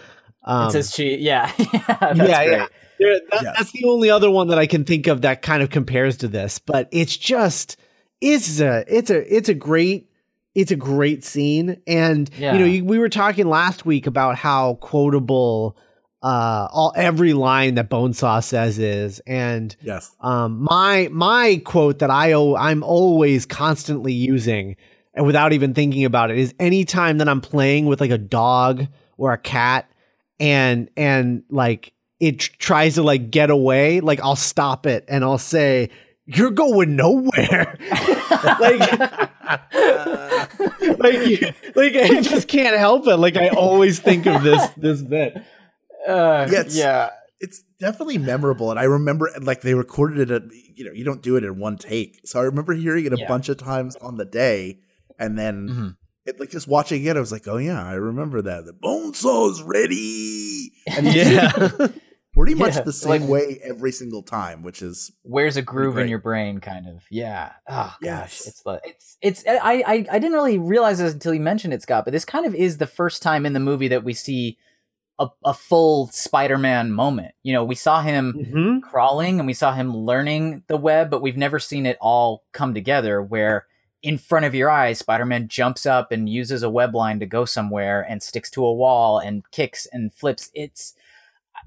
Um, 0.45 0.67
it 0.67 0.71
says 0.71 0.93
she. 0.93 1.17
Yeah, 1.17 1.51
yeah, 1.57 1.65
that's 1.99 2.19
yeah, 2.19 2.45
great. 2.45 2.51
yeah. 2.57 2.67
There- 2.99 3.19
that- 3.31 3.43
Yes. 3.43 3.55
That's 3.57 3.71
the 3.71 3.85
only 3.85 4.09
other 4.09 4.29
one 4.31 4.47
that 4.49 4.59
I 4.59 4.67
can 4.67 4.85
think 4.85 5.07
of 5.07 5.21
that 5.23 5.41
kind 5.41 5.61
of 5.63 5.69
compares 5.69 6.17
to 6.17 6.27
this. 6.27 6.59
But 6.59 6.87
it's 6.91 7.17
just 7.17 7.77
it's 8.21 8.59
a 8.61 8.85
it's 8.87 9.09
a 9.09 9.35
it's 9.35 9.49
a 9.49 9.53
great 9.53 10.09
it's 10.55 10.71
a 10.71 10.75
great 10.75 11.23
scene. 11.25 11.81
And 11.87 12.29
Yeah. 12.37 12.53
you 12.53 12.59
know, 12.59 12.65
you, 12.65 12.85
we 12.85 12.99
were 12.99 13.09
talking 13.09 13.47
last 13.47 13.85
week 13.85 14.05
about 14.07 14.35
how 14.37 14.75
quotable 14.75 15.75
uh 16.21 16.67
all 16.71 16.93
every 16.95 17.33
line 17.33 17.75
that 17.75 17.89
Bonesaw 17.89 18.41
says 18.43 18.79
is 18.79 19.19
and 19.27 19.75
yes, 19.81 20.15
um 20.21 20.65
my 20.69 21.09
my 21.11 21.61
quote 21.65 21.99
that 21.99 22.09
I 22.11 22.31
o- 22.33 22.55
I'm 22.55 22.83
always 22.83 23.45
constantly 23.45 24.13
using 24.13 24.77
and 25.13 25.25
without 25.25 25.53
even 25.53 25.73
thinking 25.73 26.05
about 26.05 26.31
it 26.31 26.37
is 26.37 26.53
anytime 26.59 27.17
that 27.19 27.29
I'm 27.29 27.41
playing 27.41 27.85
with 27.85 28.01
like 28.01 28.11
a 28.11 28.17
dog 28.17 28.87
or 29.17 29.33
a 29.33 29.37
cat 29.37 29.89
and 30.39 30.89
and 30.97 31.43
like 31.49 31.93
it 32.19 32.39
tries 32.39 32.95
to 32.95 33.03
like 33.03 33.31
get 33.31 33.49
away 33.49 33.99
like 34.01 34.19
I'll 34.21 34.35
stop 34.35 34.85
it 34.85 35.05
and 35.07 35.23
I'll 35.23 35.37
say 35.37 35.89
you're 36.25 36.51
going 36.51 36.95
nowhere 36.95 37.77
like 38.59 38.99
like 40.99 41.27
you, 41.27 41.37
like 41.75 41.95
I 41.95 42.21
just 42.21 42.47
can't 42.47 42.77
help 42.77 43.07
it 43.07 43.17
like 43.17 43.37
I 43.37 43.49
always 43.49 43.99
think 43.99 44.25
of 44.25 44.43
this 44.43 44.67
this 44.77 45.01
bit 45.01 45.35
Uh, 46.07 46.47
Yes. 46.51 46.75
yeah. 46.75 47.09
it's 47.39 47.63
definitely 47.79 48.17
memorable, 48.17 48.71
and 48.71 48.79
I 48.79 48.83
remember 48.83 49.29
like 49.41 49.61
they 49.61 49.73
recorded 49.73 50.31
it. 50.31 50.43
At, 50.43 50.49
you 50.75 50.85
know, 50.85 50.91
you 50.91 51.03
don't 51.05 51.21
do 51.21 51.35
it 51.37 51.43
in 51.43 51.59
one 51.59 51.77
take, 51.77 52.21
so 52.25 52.39
I 52.39 52.43
remember 52.43 52.73
hearing 52.73 53.05
it 53.05 53.13
a 53.13 53.17
Yeah. 53.17 53.27
bunch 53.27 53.47
of 53.49 53.57
times 53.57 53.95
on 53.97 54.17
the 54.17 54.25
day, 54.25 54.79
and 55.19 55.37
then 55.37 55.67
Mhm. 55.69 55.95
it 56.25 56.39
like 56.39 56.49
just 56.51 56.67
watching 56.67 57.03
it, 57.05 57.17
I 57.17 57.19
was 57.19 57.31
like, 57.31 57.47
oh 57.47 57.57
yeah, 57.57 57.83
I 57.85 57.93
remember 57.93 58.41
that. 58.41 58.65
The 58.65 58.73
bone 58.73 59.13
saw 59.13 59.49
is 59.51 59.61
ready, 59.63 60.71
and 60.87 61.07
yeah 61.13 61.51
pretty 62.33 62.55
much 62.55 62.75
Yeah, 62.75 62.81
the 62.81 62.93
same 62.93 63.21
like- 63.23 63.29
way 63.29 63.59
every 63.63 63.91
single 63.91 64.23
time, 64.23 64.63
which 64.63 64.81
is 64.81 65.11
Where's 65.23 65.55
a 65.57 65.61
groove 65.61 65.97
in 65.97 66.07
your 66.07 66.19
brain? 66.19 66.59
Kind 66.59 66.87
of. 66.87 67.03
Yeah. 67.11 67.51
Oh 67.69 67.93
gosh, 68.01 68.41
it's 68.47 68.61
the 68.63 68.81
it's 68.83 69.17
it's 69.21 69.43
I, 69.47 69.83
I 69.85 69.93
I 70.11 70.19
didn't 70.19 70.33
really 70.33 70.57
realize 70.57 70.97
this 70.99 71.13
until 71.13 71.33
you 71.33 71.39
mentioned 71.41 71.73
it, 71.73 71.81
Scott. 71.81 72.05
But 72.05 72.11
this 72.11 72.25
kind 72.25 72.45
of 72.45 72.55
is 72.55 72.77
the 72.79 72.87
first 72.87 73.21
time 73.21 73.45
in 73.45 73.53
the 73.53 73.59
movie 73.59 73.87
that 73.89 74.03
we 74.03 74.13
see 74.13 74.57
a, 75.19 75.27
a 75.45 75.53
full 75.53 76.07
Spider-Man 76.07 76.91
moment. 76.91 77.35
You 77.43 77.53
know, 77.53 77.63
we 77.63 77.75
saw 77.75 78.01
him 78.01 78.33
Mhm. 78.33 78.81
crawling 78.81 79.39
and 79.39 79.45
we 79.45 79.53
saw 79.53 79.71
him 79.71 79.95
learning 79.95 80.63
the 80.67 80.75
web, 80.75 81.11
but 81.11 81.21
we've 81.21 81.37
never 81.37 81.59
seen 81.59 81.85
it 81.85 81.97
all 82.01 82.45
come 82.51 82.73
together 82.73 83.21
where 83.21 83.67
in 84.03 84.17
front 84.17 84.45
of 84.45 84.53
your 84.53 84.69
eyes, 84.69 84.99
Spider-Man 84.99 85.47
jumps 85.47 85.85
up 85.85 86.11
and 86.11 86.27
uses 86.29 86.61
a 86.61 86.69
web 86.69 86.93
line 86.93 87.21
to 87.21 87.25
go 87.25 87.45
somewhere 87.45 88.01
and 88.01 88.21
sticks 88.21 88.51
to 88.51 88.65
a 88.65 88.73
wall 88.73 89.17
and 89.17 89.49
kicks 89.51 89.87
and 89.93 90.13
flips. 90.13 90.51
It's, 90.53 90.93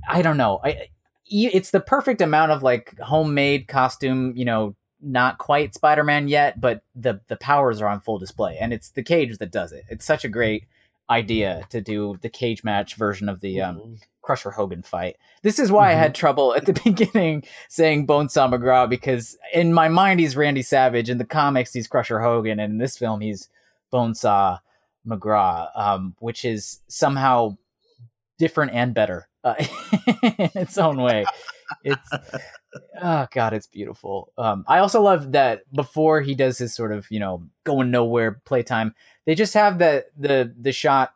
I 0.07 0.21
don't 0.21 0.37
know. 0.37 0.61
I, 0.63 0.91
it's 1.29 1.71
the 1.71 1.81
perfect 1.81 2.21
amount 2.21 2.53
of 2.53 2.63
like 2.63 2.97
homemade 3.01 3.69
costume, 3.69 4.35
you 4.37 4.45
know, 4.45 4.77
not 5.01 5.39
quite 5.39 5.75
Spider-Man 5.75 6.29
yet, 6.29 6.61
but 6.61 6.83
the, 6.95 7.21
the 7.29 7.37
powers 7.37 7.81
are 7.81 7.89
on 7.89 8.01
full 8.01 8.19
display 8.19 8.59
and 8.61 8.73
it's 8.73 8.91
the 8.91 9.03
cage 9.03 9.39
that 9.39 9.51
does 9.51 9.73
it. 9.73 9.85
It's 9.89 10.05
such 10.05 10.25
a 10.25 10.29
great 10.29 10.65
idea 11.09 11.67
to 11.71 11.81
do 11.81 12.19
the 12.21 12.29
cage 12.29 12.63
match 12.63 12.97
version 12.97 13.31
of 13.31 13.41
the, 13.41 13.63
um, 13.63 13.99
Crusher 14.27 14.51
Hogan 14.51 14.83
fight. 14.83 15.17
This 15.43 15.61
is 15.61 15.71
why 15.71 15.91
I 15.91 15.95
had 15.95 16.15
trouble 16.15 16.53
at 16.55 16.67
the 16.67 16.73
beginning 16.85 17.45
saying 17.69 18.09
Bonesaw 18.09 18.53
McGraw 18.53 18.91
because 18.91 19.39
in 19.55 19.73
my 19.73 19.89
mind 19.89 20.19
he's 20.19 20.37
Randy 20.37 20.63
Savage. 20.63 21.09
In 21.09 21.19
the 21.19 21.25
comics 21.25 21.73
he's 21.73 21.87
Crusher 21.87 22.21
Hogan, 22.21 22.59
and 22.59 22.73
in 22.73 22.79
this 22.79 22.99
film 22.99 23.21
he's 23.21 23.49
Bonesaw 23.93 24.59
McGraw, 25.07 25.69
um, 25.77 26.17
which 26.19 26.45
is 26.45 26.81
somehow 26.89 27.57
different 28.37 28.73
and 28.73 28.93
better 28.93 29.29
uh, 29.45 29.55
in 30.39 30.51
its 30.57 30.77
own 30.77 31.01
way. 31.01 31.25
It's 31.85 32.11
oh 33.01 33.27
god, 33.33 33.53
it's 33.53 33.69
beautiful. 33.69 34.33
Um, 34.37 34.65
I 34.67 34.81
also 34.81 35.01
love 35.01 35.33
that 35.33 35.63
before 35.73 36.21
he 36.21 36.35
does 36.35 36.59
his 36.59 36.75
sort 36.75 36.93
of 36.93 37.07
you 37.11 37.21
know 37.21 37.47
going 37.63 37.93
nowhere 37.93 38.41
playtime, 38.45 38.93
they 39.25 39.37
just 39.37 39.55
have 39.55 39.79
the 39.79 40.05
the 40.19 40.53
the 40.59 40.73
shot 40.73 41.13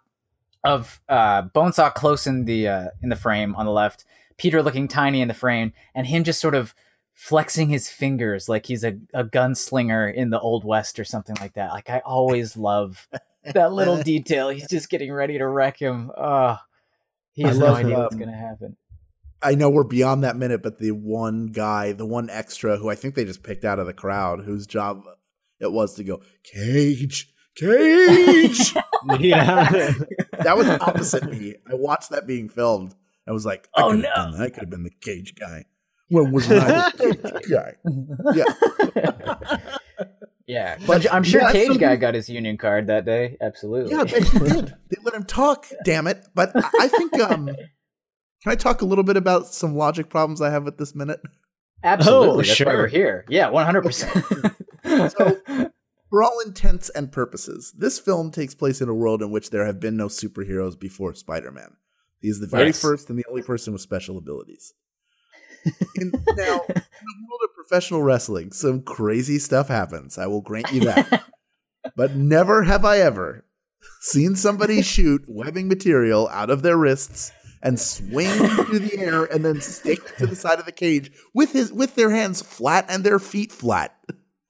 of 0.65 1.01
uh, 1.09 1.43
Bonesaw 1.43 1.95
close 1.95 2.27
in 2.27 2.45
the 2.45 2.69
uh, 2.69 2.89
in 3.03 3.09
the 3.09 3.17
frame 3.17 3.55
on 3.55 3.67
the 3.67 3.73
left, 3.73 4.05
Peter 4.37 4.63
looking 4.63 4.89
tiny 4.89 5.21
in 5.21 5.29
the 5.29 5.35
frame, 5.35 5.73
and 5.95 6.07
him 6.07 6.25
just 6.25 6.41
sort 6.41 6.55
of 6.55 6.75
flexing 7.15 7.69
his 7.69 7.91
fingers 7.91 8.49
like 8.49 8.65
he's 8.65 8.83
a, 8.83 8.97
a 9.13 9.23
gunslinger 9.23 10.13
in 10.13 10.31
the 10.31 10.41
old 10.41 10.65
west 10.65 10.99
or 10.99 11.05
something 11.05 11.37
like 11.41 11.53
that. 11.55 11.71
Like 11.71 11.91
I 11.91 11.99
always 12.01 12.57
love 12.57 13.09
that 13.55 13.73
little 13.73 14.03
detail. 14.03 14.49
He's 14.49 14.69
just 14.69 14.89
getting 14.89 15.13
ready 15.13 15.39
to 15.39 15.47
wreck 15.47 15.79
him. 15.79 16.11
Oh, 16.17 16.57
he 17.33 17.45
I 17.45 17.49
has 17.49 17.59
no 17.59 17.67
love, 17.67 17.77
idea 17.77 17.99
what's 17.99 18.15
um, 18.15 18.21
gonna 18.21 18.37
happen. 18.37 18.77
I 19.43 19.55
know 19.55 19.71
we're 19.71 19.85
beyond 19.85 20.25
that 20.25 20.37
minute, 20.37 20.63
but 20.63 20.79
the 20.79 20.91
one 20.91 21.47
guy, 21.47 21.93
the 21.93 22.07
one 22.07 22.29
extra 22.29 22.77
who 22.77 22.91
I 22.91 22.95
think 22.95 23.15
they 23.15 23.25
just 23.25 23.43
picked 23.43 23.65
out 23.65 23.79
of 23.79 23.87
the 23.87 23.95
crowd, 23.95 24.45
whose 24.45 24.67
job 24.67 25.05
it 25.61 25.73
was 25.73 25.95
to 25.95 26.05
go 26.05 26.21
cage, 26.43 27.33
cage. 27.55 28.75
yeah. 29.19 29.93
That 30.45 30.57
was 30.57 30.67
opposite 30.69 31.25
me. 31.31 31.55
I 31.71 31.75
watched 31.75 32.11
that 32.11 32.27
being 32.27 32.49
filmed. 32.49 32.95
I 33.29 33.33
was 33.33 33.45
like, 33.47 33.69
I 33.77 33.83
Oh, 33.83 33.91
could 33.91 34.03
no. 34.03 34.11
done. 34.15 34.35
I 34.41 34.49
could 34.51 34.61
have 34.65 34.71
been 34.71 34.83
the 34.85 34.91
cage 34.91 35.35
guy. 35.39 35.65
When 36.09 36.33
was 36.33 36.51
I 36.51 36.91
the 36.91 37.15
cage 37.33 37.51
guy? 37.51 37.77
Yeah, 38.35 39.47
Yeah, 40.47 40.77
But- 40.87 41.03
but 41.05 41.13
I'm 41.15 41.23
sure 41.23 41.41
yeah, 41.43 41.53
Cage 41.53 41.69
so 41.69 41.75
Guy 41.79 41.95
got 41.97 42.15
his 42.15 42.29
union 42.29 42.57
card 42.57 42.89
that 42.89 43.05
day. 43.05 43.37
Absolutely. 43.41 43.93
yeah, 43.93 44.03
they 44.05 44.19
did. 44.21 44.75
They 44.91 44.97
let 45.05 45.15
him 45.15 45.23
talk. 45.25 45.67
Damn 45.85 46.09
it! 46.09 46.27
But 46.35 46.51
I 46.57 46.69
I 46.81 46.89
think. 46.89 47.15
um 47.21 47.47
Can 47.47 48.53
I 48.53 48.57
talk 48.57 48.83
a 48.83 48.85
little 48.85 49.05
bit 49.05 49.17
about 49.17 49.47
some 49.47 49.77
logic 49.77 50.09
problems 50.11 50.41
I 50.41 50.51
have 50.51 50.65
with 50.65 50.77
this 50.79 50.93
minute? 50.95 51.21
Absolutely. 51.85 52.29
Oh, 52.29 52.37
That's 52.39 52.49
why 52.49 52.55
sure. 52.55 52.77
we're 52.79 52.89
here. 52.89 53.25
Yeah, 53.29 53.51
100%. 53.51 55.13
So- 55.17 55.70
For 56.11 56.23
all 56.25 56.41
intents 56.45 56.89
and 56.91 57.13
purposes, 57.13 57.73
this 57.79 57.99
film 58.01 58.33
takes 58.33 58.55
place 58.55 58.81
in 58.81 58.89
a 58.89 58.95
world 58.95 59.23
in 59.23 59.31
which 59.31 59.51
there 59.51 59.65
have 59.65 59.79
been 59.79 59.97
no 59.97 60.09
superheroes 60.09 60.79
before 60.79 61.15
Spider-Man. 61.15 61.77
He 62.21 62.29
is 62.29 62.41
the 62.41 62.49
very 62.49 62.67
Yes. 62.67 62.81
first 62.81 63.09
and 63.09 63.19
the 63.19 63.25
only 63.29 63.43
person 63.43 63.73
with 63.73 63.81
special 63.81 64.19
abilities. 64.19 64.75
In, 65.97 66.11
now, 66.37 66.61
in 66.69 66.75
the 66.75 67.27
world 67.29 67.41
of 67.45 67.55
professional 67.55 68.03
wrestling, 68.03 68.51
some 68.51 68.83
crazy 68.83 69.39
stuff 69.39 69.69
happens. 69.69 70.19
I 70.19 70.27
will 70.27 70.41
grant 70.41 70.73
you 70.73 70.81
that. 70.81 71.25
but 71.97 72.17
never 72.17 72.65
have 72.65 72.85
I 72.85 72.99
ever 72.99 73.45
seen 74.01 74.35
somebody 74.35 74.83
shoot 74.83 75.25
webbing 75.29 75.69
material 75.69 76.29
out 76.29 76.51
of 76.51 76.63
their 76.63 76.77
wrists 76.77 77.31
and 77.63 77.79
swing 77.79 78.29
through 78.31 78.79
the 78.81 78.99
air 78.99 79.25
and 79.25 79.45
then 79.45 79.61
stick 79.61 80.17
to 80.17 80.27
the 80.27 80.35
side 80.35 80.59
of 80.59 80.65
the 80.67 80.73
cage 80.73 81.13
with 81.35 81.53
his 81.53 81.73
with 81.73 81.95
their 81.95 82.11
hands 82.11 82.41
flat 82.43 82.87
and 82.89 83.05
their 83.05 83.19
feet 83.19 83.53
flat 83.53 83.97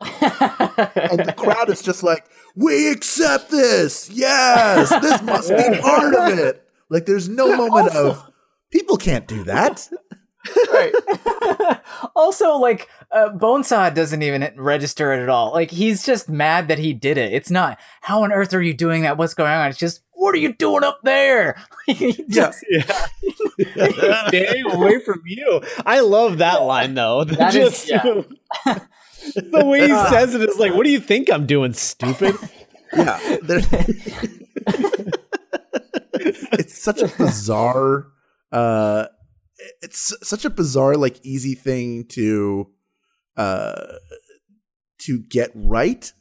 and 0.21 1.21
the 1.21 1.35
crowd 1.37 1.69
is 1.71 1.83
just 1.83 2.03
like, 2.03 2.25
"We 2.57 2.91
accept 2.91 3.51
this. 3.51 4.09
Yes, 4.11 4.89
this 5.03 5.23
must 5.23 5.49
be 5.51 5.79
part 5.81 6.15
of 6.15 6.39
it." 6.39 6.67
Like, 6.89 7.07
there's 7.07 7.29
no 7.29 7.57
moment 7.57 7.95
of 7.95 8.31
people 8.71 8.97
can't 8.97 9.27
do 9.29 9.45
that. 9.45 9.89
right. 10.73 10.95
also, 12.17 12.57
like, 12.57 12.89
uh, 13.13 13.29
Bonesaw 13.31 13.95
doesn't 13.95 14.23
even 14.23 14.51
register 14.57 15.13
it 15.13 15.23
at 15.23 15.29
all. 15.29 15.53
Like, 15.53 15.71
he's 15.71 16.05
just 16.05 16.29
mad 16.29 16.69
that 16.69 16.79
he 16.79 16.93
did 16.95 17.19
it. 17.19 17.33
It's 17.33 17.51
not, 17.51 17.79
how 18.01 18.23
on 18.25 18.33
earth 18.33 18.55
are 18.55 18.63
you 18.63 18.73
doing 18.75 19.03
that? 19.03 19.19
What's 19.19 19.35
going 19.35 19.53
on? 19.53 19.69
It's 19.69 19.79
just, 19.79 20.01
what 20.15 20.35
are 20.35 20.39
you 20.39 20.55
doing 20.55 20.83
up 20.83 21.01
there? 21.05 21.63
He 21.87 22.13
Yeah. 22.29 22.51
just- 22.51 22.65
yeah. 22.71 24.29
Staying 24.29 24.65
away 24.71 25.01
from 25.05 25.23
you. 25.27 25.61
I 25.85 26.01
love 26.01 26.39
that 26.39 26.63
line 26.63 26.95
though. 26.95 27.25
That 27.25 27.55
is- 27.55 27.85
Just 27.85 27.89
yeah. 27.89 28.79
The 29.35 29.65
way 29.65 29.81
he 29.83 29.89
says 30.11 30.35
it 30.35 30.43
is 30.49 30.59
like, 30.59 30.75
"What 30.75 30.85
do 30.85 30.91
you 30.91 31.01
think 31.01 31.31
I'm 31.31 31.47
doing, 31.47 31.73
stupid?" 31.75 32.35
Yeah, 32.93 33.37
there's- 33.43 33.69
it's 36.15 36.83
such 36.83 37.01
a 37.03 37.09
bizarre. 37.09 38.07
Uh, 38.53 39.07
it's 39.83 40.13
such 40.29 40.45
a 40.45 40.51
bizarre, 40.51 40.97
like, 40.97 41.25
easy 41.25 41.55
thing 41.55 42.07
to, 42.09 42.69
uh, 43.37 43.95
to 45.03 45.21
get 45.29 45.51
right. 45.55 46.13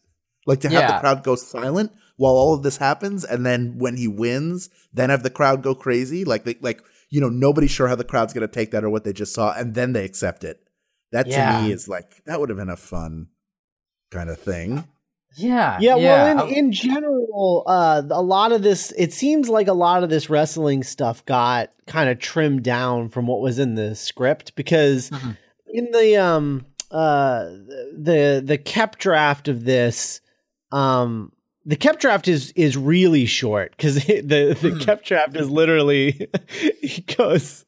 Like 0.45 0.59
to 0.61 0.69
have 0.69 0.81
the 0.95 0.99
crowd 0.99 1.23
go 1.23 1.35
silent 1.35 1.91
while 2.17 2.33
all 2.33 2.53
of 2.53 2.63
this 2.63 2.77
happens, 2.77 3.23
and 3.23 3.45
then 3.45 3.77
when 3.77 3.97
he 3.97 4.07
wins, 4.07 4.69
then 4.93 5.09
have 5.09 5.23
the 5.23 5.29
crowd 5.29 5.61
go 5.61 5.75
crazy. 5.75 6.25
Like, 6.25 6.43
they, 6.43 6.55
like 6.61 6.81
you 7.09 7.19
know, 7.21 7.29
nobody's 7.29 7.71
sure 7.71 7.87
how 7.87 7.95
the 7.95 8.03
crowd's 8.03 8.33
going 8.33 8.47
to 8.47 8.53
take 8.53 8.71
that 8.71 8.83
or 8.83 8.89
what 8.89 9.03
they 9.03 9.13
just 9.13 9.33
saw, 9.33 9.53
and 9.53 9.73
then 9.75 9.93
they 9.93 10.05
accept 10.05 10.43
it. 10.43 10.59
That 11.11 11.27
Yeah. 11.27 11.57
to 11.59 11.63
me 11.63 11.71
is 11.71 11.87
like 11.87 12.23
that 12.25 12.39
would 12.39 12.49
have 12.49 12.57
been 12.57 12.69
a 12.69 12.77
fun 12.77 13.27
kind 14.11 14.29
of 14.29 14.39
thing. 14.39 14.85
yeah. 15.35 15.77
Yeah, 15.79 15.95
yeah. 15.95 15.95
well, 16.35 16.49
in, 16.49 16.55
in 16.55 16.71
general, 16.71 17.63
uh, 17.67 18.01
a 18.09 18.21
lot 18.21 18.51
of 18.51 18.63
this, 18.63 18.91
it 18.97 19.13
seems 19.13 19.47
like 19.49 19.67
a 19.67 19.73
lot 19.73 20.03
of 20.03 20.09
this 20.09 20.29
wrestling 20.29 20.83
stuff 20.83 21.23
got 21.25 21.71
kind 21.87 22.09
of 22.09 22.17
trimmed 22.19 22.63
down 22.63 23.09
from 23.09 23.27
what 23.27 23.39
was 23.41 23.59
in 23.59 23.75
the 23.75 23.95
script 23.95 24.55
because 24.55 25.09
Mhm. 25.11 25.37
in 25.67 25.91
the 25.91 26.17
um 26.17 26.65
uh 26.91 27.45
the 27.95 28.41
the 28.43 28.57
Koepp 28.57 28.97
draft 28.97 29.47
of 29.47 29.63
this 29.65 30.21
um 30.71 31.31
the 31.65 31.75
Koepp 31.75 31.99
draft 31.99 32.27
is 32.27 32.51
is 32.55 32.75
really 32.77 33.25
short 33.27 33.71
because 33.77 33.95
the 34.05 34.21
the 34.21 34.55
Hmm. 34.71 34.77
Koepp 34.79 35.03
draft 35.03 35.35
is 35.37 35.49
literally 35.49 36.27
he 36.81 37.01
goes 37.03 37.65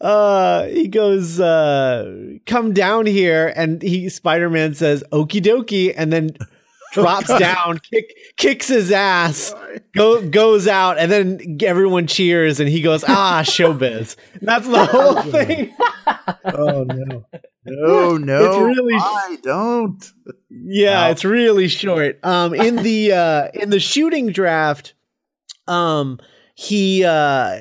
uh 0.00 0.64
he 0.66 0.88
goes 0.88 1.40
uh 1.40 2.34
come 2.46 2.72
down 2.72 3.06
here 3.06 3.52
and 3.56 3.82
he 3.82 4.08
spider-man 4.08 4.74
says 4.74 5.02
okie 5.12 5.42
dokie 5.42 5.92
and 5.96 6.12
then 6.12 6.30
drops 6.92 7.28
down 7.38 7.78
kick 7.78 8.06
kicks 8.36 8.68
his 8.68 8.90
ass 8.92 9.54
go 9.96 10.26
goes 10.28 10.66
out 10.68 10.98
and 10.98 11.10
then 11.12 11.58
everyone 11.62 12.06
cheers 12.06 12.58
and 12.60 12.68
he 12.68 12.80
goes 12.80 13.04
ah 13.08 13.42
showbiz 13.44 14.16
that's 14.42 14.66
the 14.68 14.86
whole 14.86 15.20
thing 15.22 15.74
Oh 16.44 16.84
no. 16.84 17.24
No, 17.68 18.16
no. 18.16 18.44
It's 18.44 18.78
really- 18.78 18.94
I 18.94 19.38
don't. 19.42 20.12
Yeah, 20.48 21.06
Wow. 21.06 21.10
it's 21.10 21.24
really 21.24 21.66
short. 21.66 22.24
Um, 22.24 22.54
in 22.54 22.76
the 22.76 23.12
uh, 23.12 23.48
in 23.54 23.70
the 23.70 23.80
shooting 23.80 24.28
draft, 24.30 24.94
um, 25.66 26.20
he 26.54 27.04
uh, 27.04 27.58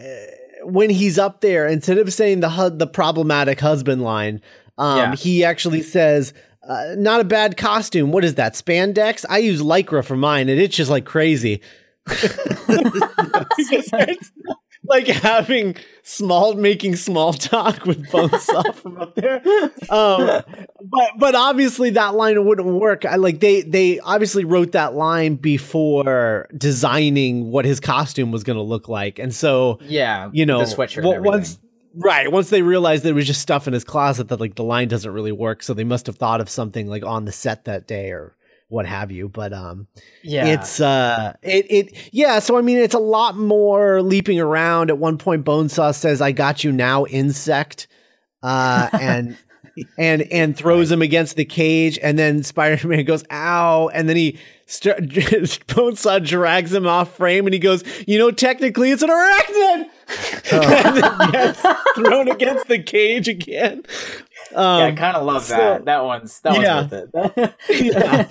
when 0.66 0.90
he's 0.90 1.18
up 1.20 1.42
there, 1.42 1.68
instead 1.68 1.98
of 1.98 2.12
saying 2.14 2.40
the 2.42 2.50
hu- 2.50 2.70
the 2.76 2.88
problematic 2.88 3.60
husband 3.60 4.02
line, 4.02 4.42
um, 4.78 4.98
Yeah. 4.98 5.16
he 5.16 5.44
actually 5.44 5.82
says. 5.84 6.34
Uh, 6.68 6.96
not 6.98 7.22
a 7.22 7.24
bad 7.24 7.58
costume. 7.58 8.12
What 8.12 8.26
is 8.26 8.34
that? 8.36 8.54
Spandex? 8.56 9.24
I 9.30 9.38
use 9.38 9.62
lycra 9.62 10.04
for 10.04 10.16
mine, 10.18 10.50
and 10.50 10.60
it's 10.60 10.76
just 10.76 10.90
like 10.90 11.06
crazy. 11.06 11.62
He 14.94 15.04
just 15.04 15.20
starts, 15.20 15.34
like 15.34 15.48
having 15.48 15.76
small, 16.04 16.54
making 16.54 16.96
small 16.96 17.34
talk 17.34 17.86
with 17.86 18.06
Bonesaw 18.10 18.76
from 18.82 18.98
up 18.98 19.16
there. 19.16 19.42
Um, 19.90 20.44
but 20.82 21.12
but 21.18 21.36
obviously 21.36 21.92
that 21.92 22.16
line 22.16 22.44
wouldn't 22.46 22.68
work. 22.68 23.06
I 23.06 23.16
like 23.16 23.40
they 23.40 23.62
they 23.62 24.00
obviously 24.00 24.46
wrote 24.46 24.74
that 24.74 24.94
line 24.94 25.36
before 25.36 26.48
designing 26.56 27.52
what 27.52 27.66
his 27.66 27.80
costume 27.80 28.32
was 28.32 28.44
going 28.44 28.58
to 28.58 28.64
look 28.64 28.88
like, 28.88 29.20
and 29.20 29.34
so 29.34 29.80
yeah. 29.82 30.30
you 30.32 30.46
know 30.46 30.60
the 30.60 30.66
sweatshirt. 30.66 31.22
once 31.24 31.60
right 31.98 32.32
once 32.32 32.50
they 32.50 32.62
realized 32.62 33.04
there 33.04 33.14
was 33.14 33.26
just 33.26 33.42
stuff 33.42 33.68
in 33.68 33.74
his 33.74 33.86
closet 33.86 34.28
that 34.28 34.40
like 34.40 34.56
the 34.56 34.64
line 34.64 34.88
doesn't 34.88 35.12
really 35.12 35.32
work, 35.32 35.64
so 35.64 35.74
they 35.74 35.84
must 35.84 36.06
have 36.06 36.18
thought 36.18 36.42
of 36.42 36.50
something 36.50 36.88
like 36.88 37.06
on 37.06 37.26
the 37.26 37.32
set 37.32 37.66
that 37.66 37.88
day 37.88 38.12
or 38.12 38.35
what 38.68 38.86
have 38.86 39.12
you. 39.12 39.30
But 39.30 39.54
um, 39.54 39.88
yeah. 40.24 40.48
it's 40.48 40.80
uh 40.80 41.34
it 41.42 41.66
it 41.70 42.10
yeah, 42.12 42.40
so 42.40 42.58
I 42.58 42.62
mean 42.62 42.78
it's 42.78 42.96
a 42.96 43.00
lot 43.00 43.38
more 43.38 44.02
leaping 44.02 44.40
around. 44.40 44.90
At 44.90 44.98
one 44.98 45.18
point 45.18 45.46
Bonesaw 45.46 45.94
says, 45.94 46.22
I 46.22 46.32
got 46.32 46.64
you 46.64 46.72
now, 46.72 47.06
insect. 47.06 47.88
Uh 48.42 48.90
and 49.00 49.38
and 49.98 50.22
and 50.32 50.56
throws 50.56 50.92
him 50.92 51.02
against 51.02 51.36
the 51.36 51.46
cage, 51.46 52.00
and 52.02 52.18
then 52.18 52.44
Spider-Man 52.44 53.06
goes, 53.06 53.24
ow, 53.30 53.90
and 53.90 54.08
then 54.08 54.16
he 54.16 54.40
st- 54.66 55.10
Bonesaw 55.68 56.26
drags 56.26 56.74
him 56.74 56.88
off 56.88 57.16
frame 57.16 57.46
and 57.46 57.54
he 57.54 57.60
goes, 57.60 57.84
you 58.08 58.18
know, 58.18 58.32
technically 58.32 58.92
it's 58.92 59.04
an 59.04 59.10
arachnid. 59.10 59.90
and 60.52 60.98
then 60.98 61.32
gets 61.32 61.62
thrown 61.96 62.30
against 62.30 62.68
the 62.68 62.82
cage 62.82 63.28
again. 63.28 63.84
Um, 64.54 64.80
yeah, 64.80 64.86
I 64.88 64.92
kind 64.94 65.18
of 65.18 65.26
love 65.26 65.44
so- 65.44 65.56
that. 65.58 65.86
That 65.86 66.04
one's 66.04 66.40
that 66.42 66.62
Yeah. 66.62 66.76
one's 66.82 66.92
worth 66.92 67.38
it. 67.38 67.56
yeah. 67.96 68.28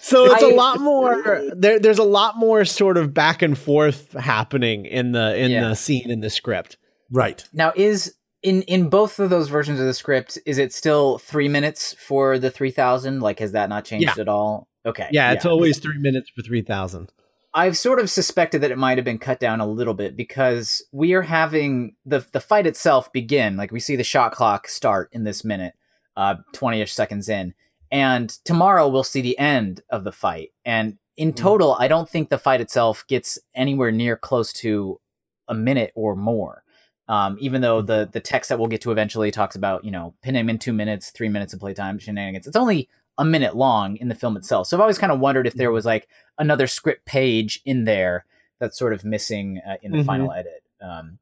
So 0.00 0.32
it's 0.32 0.42
a 0.42 0.48
I- 0.48 0.54
lot 0.54 0.80
more 0.80 1.50
there 1.56 1.78
there's 1.80 1.98
a 1.98 2.04
lot 2.04 2.36
more 2.36 2.64
sort 2.64 2.96
of 2.96 3.12
back 3.14 3.42
and 3.42 3.56
forth 3.58 4.12
happening 4.12 4.84
in 4.86 5.12
the 5.12 5.36
in 5.36 5.50
Yeah. 5.50 5.68
the 5.68 5.74
scene 5.76 6.10
in 6.10 6.20
the 6.20 6.30
script. 6.30 6.76
Right. 7.10 7.44
Now, 7.52 7.72
is 7.76 8.14
in 8.42 8.62
in 8.62 8.88
both 8.88 9.18
of 9.18 9.30
those 9.30 9.48
versions 9.48 9.80
of 9.80 9.86
the 9.86 9.94
script, 9.94 10.38
is 10.46 10.58
it 10.58 10.72
still 10.72 11.18
three 11.18 11.48
minutes 11.48 11.94
for 11.98 12.38
the 12.38 12.50
three 12.50 12.70
thousand? 12.70 13.20
Like, 13.20 13.38
has 13.40 13.52
that 13.52 13.68
not 13.68 13.84
changed 13.84 14.18
at 14.18 14.28
all? 14.28 14.68
Okay, 14.84 15.08
Yeah, 15.10 15.32
it's 15.32 15.44
always 15.44 15.80
3 15.80 15.98
minutes 15.98 16.30
for 16.30 16.42
3000. 16.42 17.10
I've 17.56 17.78
sort 17.78 18.00
of 18.00 18.10
suspected 18.10 18.60
that 18.60 18.70
it 18.70 18.76
might 18.76 18.98
have 18.98 19.04
been 19.06 19.18
cut 19.18 19.40
down 19.40 19.60
a 19.60 19.66
little 19.66 19.94
bit 19.94 20.14
because 20.14 20.84
we 20.92 21.14
are 21.14 21.22
having 21.22 21.96
the 22.04 22.24
the 22.32 22.38
fight 22.38 22.66
itself 22.66 23.10
begin. 23.14 23.56
Like 23.56 23.72
we 23.72 23.80
see 23.80 23.96
the 23.96 24.04
shot 24.04 24.32
clock 24.32 24.68
start 24.68 25.08
in 25.12 25.24
this 25.24 25.42
minute, 25.42 25.72
uh, 26.18 26.34
twenty 26.52 26.82
ish 26.82 26.92
seconds 26.92 27.30
in, 27.30 27.54
and 27.90 28.28
tomorrow 28.44 28.86
we'll 28.86 29.02
see 29.02 29.22
the 29.22 29.38
end 29.38 29.80
of 29.88 30.04
the 30.04 30.12
fight. 30.12 30.50
And 30.66 30.98
in 31.16 31.32
total, 31.32 31.74
I 31.80 31.88
don't 31.88 32.10
think 32.10 32.28
the 32.28 32.36
fight 32.36 32.60
itself 32.60 33.06
gets 33.08 33.38
anywhere 33.54 33.90
near 33.90 34.18
close 34.18 34.52
to 34.54 35.00
a 35.48 35.54
minute 35.54 35.92
or 35.94 36.14
more. 36.14 36.62
Um, 37.08 37.38
even 37.40 37.62
though 37.62 37.80
the 37.80 38.06
the 38.12 38.20
text 38.20 38.50
that 38.50 38.58
we'll 38.58 38.68
get 38.68 38.82
to 38.82 38.92
eventually 38.92 39.30
talks 39.30 39.56
about 39.56 39.82
you 39.82 39.90
know 39.90 40.14
pin 40.20 40.36
him 40.36 40.50
in 40.50 40.58
two 40.58 40.74
minutes, 40.74 41.08
three 41.08 41.30
minutes 41.30 41.54
of 41.54 41.60
playtime 41.60 41.98
shenanigans. 41.98 42.46
It's 42.46 42.54
only 42.54 42.90
a 43.18 43.24
minute 43.24 43.56
long 43.56 43.96
in 43.96 44.08
the 44.08 44.14
film 44.14 44.36
itself. 44.36 44.66
So 44.66 44.76
I've 44.76 44.80
always 44.80 44.98
kind 44.98 45.12
of 45.12 45.20
wondered 45.20 45.46
if 45.46 45.54
there 45.54 45.70
was 45.72 45.84
like 45.84 46.08
another 46.38 46.66
script 46.66 47.06
page 47.06 47.60
in 47.64 47.84
there 47.84 48.24
that's 48.60 48.78
sort 48.78 48.92
of 48.92 49.04
missing 49.04 49.60
uh, 49.68 49.76
in 49.82 49.92
the 49.92 49.98
Mhm. 49.98 50.06
final 50.06 50.32
edit. 50.32 50.62
Um, 50.82 51.18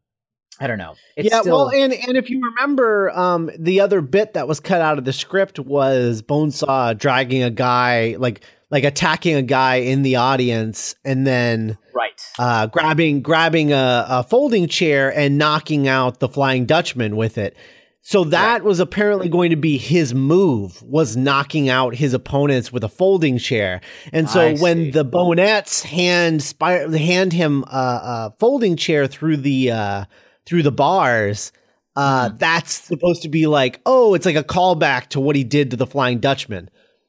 I 0.61 0.69
don't 0.69 0.79
know. 0.79 0.95
It's 1.17 1.31
yeah, 1.31 1.41
still, 1.41 1.67
well, 1.67 1.71
and 1.71 1.93
and 1.93 2.17
if 2.17 2.31
you 2.31 2.41
remember, 2.41 3.11
um, 3.11 3.51
the 3.59 3.81
other 3.81 4.01
bit 4.01 4.35
that 4.35 4.47
was 4.47 4.61
cut 4.61 4.81
out 4.81 4.99
of 4.99 5.05
the 5.05 5.13
script 5.13 5.59
was 5.59 6.23
Bonesaw 6.23 6.97
dragging 6.97 7.43
a 7.43 7.51
guy, 7.51 8.15
like 8.19 8.45
like 8.71 8.85
attacking 8.85 9.35
a 9.35 9.43
guy 9.43 9.77
in 9.77 10.03
the 10.03 10.17
audience, 10.17 10.95
and 11.05 11.27
then 11.27 11.77
right. 11.93 12.21
uh, 12.39 12.67
grabbing 12.69 13.21
grabbing 13.21 13.73
a, 13.73 14.07
a 14.09 14.23
folding 14.23 14.69
chair 14.69 15.13
and 15.17 15.39
knocking 15.39 15.89
out 15.89 16.21
the 16.21 16.29
Flying 16.29 16.67
Dutchman 16.67 17.17
with 17.17 17.37
it. 17.37 17.57
So 18.07 18.25
that 18.25 18.65
was 18.65 18.81
apparently 18.81 19.31
going 19.31 19.49
to 19.49 19.57
be 19.57 19.79
his 19.79 20.13
move 20.13 20.83
was 20.83 21.17
knocking 21.17 21.71
out 21.71 21.95
his 21.95 22.13
opponents 22.13 22.71
with 22.71 22.85
a 22.85 22.89
folding 22.89 23.39
chair. 23.39 23.81
And 24.13 24.29
so 24.29 24.41
I 24.43 24.57
when 24.59 24.77
see. 24.77 24.91
the 24.91 25.07
Bonettes 25.07 25.83
hand 25.83 26.43
spy- 26.43 26.87
hand 26.97 27.33
him 27.33 27.65
a, 27.65 28.31
a 28.31 28.35
folding 28.39 28.77
chair 28.77 29.07
through 29.07 29.39
the 29.39 29.71
uh, 29.71 30.05
through 30.45 30.63
the 30.65 30.71
bars, 30.71 31.51
uh, 31.97 32.29
Mhm. 32.29 32.39
that's 32.39 32.73
supposed 32.75 33.23
to 33.23 33.31
be 33.31 33.47
like, 33.47 33.81
oh, 33.87 34.13
it's 34.13 34.27
like 34.27 34.37
a 34.37 34.45
callback 34.45 35.07
to 35.09 35.21
what 35.21 35.35
he 35.35 35.43
did 35.43 35.71
to 35.71 35.77
the 35.79 35.87
Flying 35.87 36.19
Dutchman. 36.19 36.69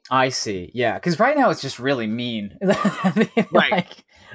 I 0.09 0.29
see. 0.29 0.71
Yeah, 0.73 0.93
because 0.93 1.19
right 1.19 1.35
now 1.35 1.49
it's 1.49 1.61
just 1.61 1.77
really 1.77 2.07
mean. 2.07 2.57
Right. 2.63 3.45
Like, 3.51 3.87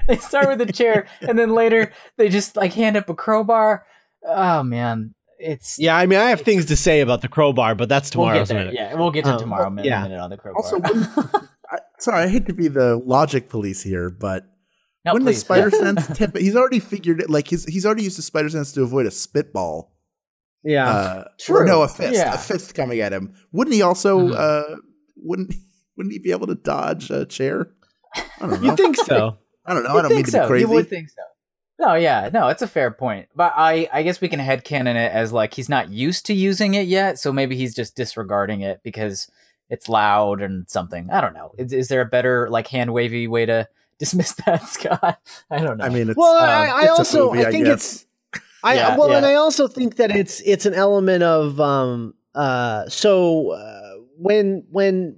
they 0.09 0.19
start 0.19 0.49
with 0.49 0.69
a 0.69 0.73
chair, 0.73 1.07
and 1.23 1.39
then 1.39 1.55
later 1.55 1.91
they 2.19 2.29
just 2.29 2.55
like 2.55 2.75
hand 2.75 2.99
up 2.99 3.09
a 3.09 3.15
crowbar. 3.15 3.87
Oh 4.27 4.63
man, 4.63 5.15
it's 5.41 5.79
Yeah, 5.79 5.97
I 5.97 6.07
mean, 6.07 6.19
I 6.19 6.31
have 6.31 6.43
things 6.43 6.67
to 6.67 6.77
say 6.77 7.01
about 7.01 7.23
the 7.23 7.29
crowbar, 7.29 7.75
but 7.75 7.89
that's 7.89 8.15
We'll 8.15 8.27
tomorrow's 8.27 8.53
minute. 8.53 8.75
Yeah, 8.75 8.95
we'll 8.95 9.11
get 9.11 9.25
to 9.25 9.33
Um, 9.33 9.39
tomorrow 9.39 9.63
well, 9.65 9.71
minute, 9.71 9.89
yeah. 9.89 10.03
minute 10.03 10.21
on 10.21 10.31
the 10.31 10.37
crowbar. 10.37 10.63
Also, 10.63 10.81
I, 11.71 11.79
sorry, 11.99 12.25
I 12.25 12.29
hate 12.29 12.47
to 12.47 12.53
be 12.53 12.69
the 12.69 12.97
logic 12.97 13.49
police 13.49 13.83
here, 13.83 14.11
but 14.11 14.45
no, 15.05 15.15
when 15.15 15.23
please, 15.23 15.37
the 15.37 15.41
spider 15.41 15.71
sense 15.83 16.07
tip, 16.17 16.37
he's 16.37 16.57
already 16.57 16.79
figured 16.81 17.21
it. 17.21 17.31
Like 17.31 17.49
he's 17.49 17.65
he's 17.65 17.87
already 17.87 18.03
used 18.05 18.19
the 18.19 18.23
spider 18.23 18.49
sense 18.51 18.73
to 18.73 18.83
avoid 18.83 19.07
a 19.07 19.11
spitball. 19.11 19.93
Yeah. 20.63 20.89
Uh, 20.89 21.25
True. 21.39 21.61
Or 21.61 21.65
no, 21.65 21.83
a 21.83 21.89
fist. 21.89 22.15
Yeah. 22.15 22.35
A 22.35 22.39
fist 22.39 22.75
coming 22.75 23.01
at 23.01 23.13
him. 23.13 23.35
Wouldn't 23.53 23.75
he 23.75 23.81
also? 23.83 24.19
Mhm. 24.29 24.35
Uh, 24.37 24.77
wouldn't 25.17 25.55
wouldn't 25.97 26.13
he 26.13 26.19
be 26.19 26.33
able 26.33 26.47
to 26.49 26.55
dodge 26.55 27.11
a 27.11 27.25
chair? 27.25 27.73
I 28.15 28.23
don't 28.41 28.63
know. 28.63 28.71
you 28.71 28.77
think 28.77 28.97
so? 28.97 29.39
I 29.67 29.75
don't 29.75 29.85
know. 29.85 29.91
I 29.91 29.95
You'd 29.97 30.03
don't 30.03 30.09
mean 30.11 30.17
think 30.17 30.27
to 30.27 30.33
so. 30.33 30.43
be 30.43 30.47
crazy. 30.49 30.67
You 30.69 30.75
would 30.75 30.89
think 30.91 31.09
so. 31.09 31.23
No, 31.81 31.95
yeah, 31.95 32.29
no, 32.31 32.49
it's 32.49 32.61
a 32.61 32.67
fair 32.67 32.91
point. 32.91 33.29
But 33.35 33.55
I, 33.57 33.89
I 33.91 34.03
guess 34.03 34.21
we 34.21 34.29
can 34.29 34.39
headcanon 34.39 34.97
it 34.97 35.13
as 35.13 35.33
like 35.33 35.55
he's 35.55 35.71
not 35.71 35.89
used 35.89 36.27
to 36.27 36.35
using 36.35 36.75
it 36.75 36.87
yet, 36.87 37.19
so 37.19 37.33
maybe 37.33 37.57
he's 37.57 37.75
just 37.75 37.97
disregarding 37.97 38.61
it 38.61 38.81
because 38.83 39.31
it's 39.71 39.89
loud 39.89 40.43
and 40.43 40.69
something. 40.69 41.09
I 41.11 41.23
don't 41.23 41.33
know. 41.33 41.53
Is, 41.57 41.73
is 41.73 41.89
there 41.89 42.03
a 42.03 42.07
better 42.07 42.51
like 42.51 42.67
hand 42.69 42.93
wavy 42.93 43.27
way 43.29 43.47
to 43.47 43.67
dismiss 43.99 44.33
that, 44.45 44.63
Scott? 44.69 45.21
I 45.51 45.59
don't 45.59 45.79
know. 45.79 45.85
I 45.85 45.89
mean, 45.89 46.11
it's, 46.11 46.19
well, 46.19 46.35
um, 46.35 46.49
I, 46.51 46.67
I 46.67 46.81
it's 46.83 46.89
a 46.89 46.93
also 46.93 47.33
movie, 47.33 47.45
I 47.45 47.49
I 47.49 47.51
think 47.51 47.65
guess. 47.65 48.05
it's 48.33 48.43
I 48.63 48.75
Yeah, 48.75 48.97
well, 48.99 49.13
and. 49.13 49.25
I 49.25 49.35
also 49.37 49.67
think 49.67 49.97
that 49.97 50.11
it's 50.15 50.41
it's 50.43 50.67
an 50.67 50.75
element 50.75 51.23
of 51.23 51.59
um 51.61 52.15
uh 52.35 52.89
so 52.89 53.53
uh, 53.53 53.95
when 54.19 54.65
when 54.71 55.17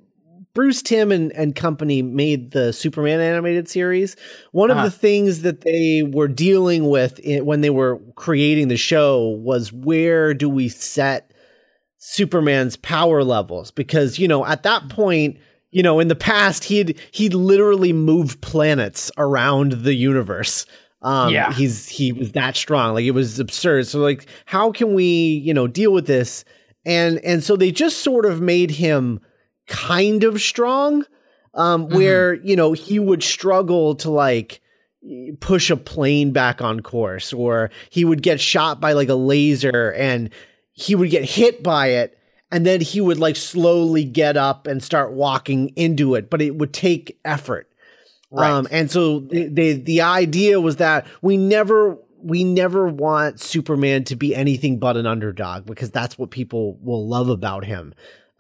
Bruce 0.54 0.82
Timm 0.82 1.10
and, 1.10 1.32
and 1.32 1.56
company 1.56 2.02
made 2.02 2.50
the 2.50 2.72
Superman 2.72 3.20
animated 3.20 3.68
series, 3.68 4.16
one 4.52 4.70
Uh-huh. 4.70 4.84
of 4.84 4.92
the 4.92 4.96
things 4.96 5.42
that 5.42 5.62
they 5.62 6.02
were 6.02 6.28
dealing 6.28 6.88
with 6.90 7.20
i 7.26 7.40
when 7.40 7.62
they 7.62 7.70
were 7.70 7.98
creating 8.16 8.68
the 8.68 8.76
show 8.76 9.28
was 9.42 9.72
where 9.72 10.34
do 10.34 10.48
we 10.48 10.68
set 10.68 11.32
Superman's 11.98 12.76
power 12.76 13.24
levels? 13.24 13.70
Because 13.70 14.18
you 14.18 14.28
know 14.28 14.44
at 14.44 14.62
that 14.64 14.88
point, 14.90 15.38
you 15.70 15.82
know 15.82 16.00
in 16.00 16.08
the 16.08 16.14
past 16.16 16.64
he'd 16.64 16.98
he'd 17.12 17.32
literally 17.34 17.92
moved 17.94 18.40
planets 18.42 19.10
around 19.16 19.72
the 19.72 19.94
universe. 19.94 20.66
Um, 21.00 21.32
Yeah. 21.32 21.52
he's 21.54 21.88
he 21.88 22.12
was 22.12 22.32
that 22.32 22.56
strong, 22.56 22.94
like 22.94 23.04
it 23.06 23.12
was 23.12 23.40
absurd. 23.40 23.86
So 23.86 24.00
like, 24.00 24.26
how 24.44 24.70
can 24.70 24.92
we 24.94 25.04
you 25.44 25.54
know 25.54 25.66
deal 25.66 25.92
with 25.92 26.06
this? 26.06 26.44
And 26.84 27.18
and 27.20 27.42
so 27.42 27.56
they 27.56 27.70
just 27.72 27.98
sort 27.98 28.26
of 28.26 28.40
made 28.42 28.72
him 28.72 29.20
kind 29.66 30.24
of 30.24 30.40
strong, 30.40 31.04
um, 31.54 31.86
Mhm. 31.88 31.94
where 31.94 32.34
you 32.34 32.56
know 32.56 32.72
he 32.72 32.98
would 32.98 33.22
struggle 33.22 33.94
to 33.96 34.10
like 34.10 34.60
push 35.40 35.68
a 35.70 35.76
plane 35.76 36.30
back 36.32 36.62
on 36.62 36.78
course 36.80 37.32
or 37.32 37.70
he 37.90 38.04
would 38.04 38.22
get 38.22 38.40
shot 38.40 38.80
by 38.80 38.92
like 38.92 39.08
a 39.08 39.14
laser 39.16 39.92
and 39.94 40.30
he 40.72 40.94
would 40.94 41.10
get 41.10 41.24
hit 41.24 41.60
by 41.60 41.88
it 41.88 42.16
and 42.52 42.64
then 42.64 42.80
he 42.80 43.00
would 43.00 43.18
like 43.18 43.34
slowly 43.34 44.04
get 44.04 44.36
up 44.36 44.68
and 44.68 44.80
start 44.80 45.12
walking 45.12 45.70
into 45.70 46.14
it 46.14 46.30
but 46.30 46.40
it 46.40 46.54
would 46.54 46.72
take 46.72 47.18
effort 47.24 47.68
right. 48.30 48.48
um 48.48 48.68
and 48.70 48.92
so 48.92 49.18
the, 49.18 49.48
the 49.48 49.72
the 49.72 50.00
idea 50.00 50.60
was 50.60 50.76
that 50.76 51.04
we 51.20 51.36
never 51.36 51.98
we 52.22 52.44
never 52.44 52.86
want 52.86 53.40
superman 53.40 54.04
to 54.04 54.14
be 54.14 54.36
anything 54.36 54.78
but 54.78 54.96
an 54.96 55.04
underdog 55.04 55.66
because 55.66 55.90
that's 55.90 56.16
what 56.16 56.30
people 56.30 56.78
will 56.80 57.08
love 57.08 57.28
about 57.28 57.64
him 57.64 57.92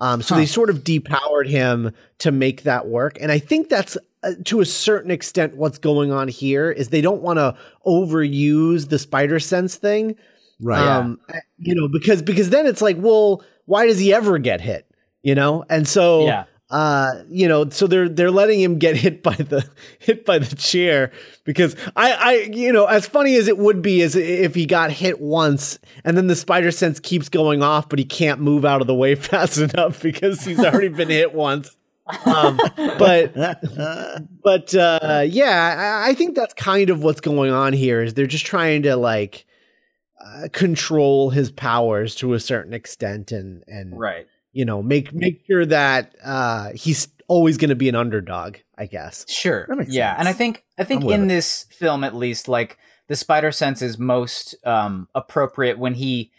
um 0.02 0.20
so 0.20 0.34
Huh. 0.34 0.40
they 0.40 0.46
sort 0.46 0.68
of 0.68 0.84
depowered 0.84 1.48
him 1.48 1.92
to 2.18 2.30
make 2.30 2.64
that 2.64 2.86
work 2.88 3.16
and 3.20 3.32
i 3.32 3.38
think 3.38 3.70
that's 3.70 3.96
uh, 4.22 4.32
to 4.44 4.60
a 4.60 4.66
certain 4.66 5.10
extent 5.10 5.56
what's 5.56 5.78
going 5.78 6.12
on 6.12 6.28
here 6.28 6.70
is 6.70 6.88
they 6.90 7.00
don't 7.00 7.22
want 7.22 7.38
to 7.38 7.56
overuse 7.86 8.90
the 8.90 8.98
spider 8.98 9.40
sense 9.40 9.76
thing 9.76 10.16
right. 10.60 10.86
um 10.86 11.18
you 11.58 11.74
know 11.74 11.88
because 11.88 12.20
because 12.20 12.50
then 12.50 12.66
it's 12.66 12.82
like 12.82 12.96
well 12.98 13.42
why 13.64 13.86
does 13.86 13.98
he 13.98 14.12
ever 14.12 14.38
get 14.38 14.60
hit 14.60 14.86
you 15.22 15.34
know 15.34 15.64
and 15.70 15.88
so 15.88 16.26
yeah. 16.26 16.44
Uh 16.72 17.22
you 17.28 17.46
know 17.46 17.68
so 17.68 17.86
they're 17.86 18.08
they're 18.08 18.30
letting 18.30 18.58
him 18.60 18.78
get 18.78 18.96
hit 18.96 19.22
by 19.22 19.34
the 19.34 19.64
hit 19.98 20.24
by 20.24 20.38
the 20.38 20.56
chair 20.56 21.12
because 21.44 21.76
i 21.94 22.12
i 22.12 22.32
you 22.50 22.72
know 22.72 22.86
as 22.86 23.06
funny 23.06 23.36
as 23.36 23.46
it 23.46 23.58
would 23.58 23.82
be 23.82 24.00
as 24.00 24.16
if 24.16 24.54
he 24.54 24.64
got 24.64 24.90
hit 24.90 25.20
once 25.20 25.78
and 26.02 26.16
then 26.16 26.28
the 26.28 26.34
spider 26.34 26.70
sense 26.70 26.98
keeps 26.98 27.28
going 27.28 27.62
off 27.62 27.90
but 27.90 27.98
he 27.98 28.04
can't 28.06 28.40
move 28.40 28.64
out 28.64 28.80
of 28.80 28.86
the 28.86 28.94
way 28.94 29.14
fast 29.14 29.58
enough 29.58 30.02
because 30.02 30.44
he's 30.44 30.58
already 30.58 30.88
been 30.88 31.10
hit 31.10 31.34
once 31.34 31.76
um 32.24 32.58
but 32.76 33.34
but 34.42 34.74
uh 34.74 35.22
yeah 35.28 36.02
I, 36.04 36.10
I 36.10 36.14
think 36.14 36.34
that's 36.34 36.54
kind 36.54 36.88
of 36.88 37.02
what's 37.02 37.20
going 37.20 37.52
on 37.52 37.74
here 37.74 38.02
is 38.02 38.14
they're 38.14 38.26
just 38.26 38.46
trying 38.46 38.82
to 38.84 38.96
like 38.96 39.44
uh, 40.24 40.48
control 40.52 41.30
his 41.30 41.50
powers 41.50 42.14
to 42.14 42.32
a 42.32 42.40
certain 42.40 42.72
extent 42.72 43.30
and 43.32 43.62
and 43.66 43.98
right. 43.98 44.26
You 44.52 44.64
know 44.64 44.82
make 44.82 45.12
make 45.12 45.42
sure 45.46 45.64
that 45.66 46.14
uh 46.24 46.70
he's 46.74 47.08
always 47.28 47.56
going 47.56 47.70
to 47.70 47.74
be 47.76 47.88
an 47.88 47.94
underdog 47.94 48.56
i 48.76 48.84
guess 48.86 49.24
Sure. 49.28 49.64
That 49.68 49.76
makes 49.78 49.92
yeah, 49.92 50.10
sense. 50.12 50.18
and 50.20 50.28
I 50.28 50.32
think 50.32 50.64
I 50.78 50.84
think 50.84 51.04
in 51.04 51.24
it. 51.24 51.28
this 51.28 51.64
film 51.70 52.04
at 52.04 52.14
least, 52.14 52.48
like 52.48 52.78
the 53.08 53.16
spider 53.16 53.50
sense 53.52 53.80
is 53.82 53.98
most 53.98 54.54
um, 54.64 55.08
appropriate 55.14 55.78
when 55.78 55.94
he 55.94 56.30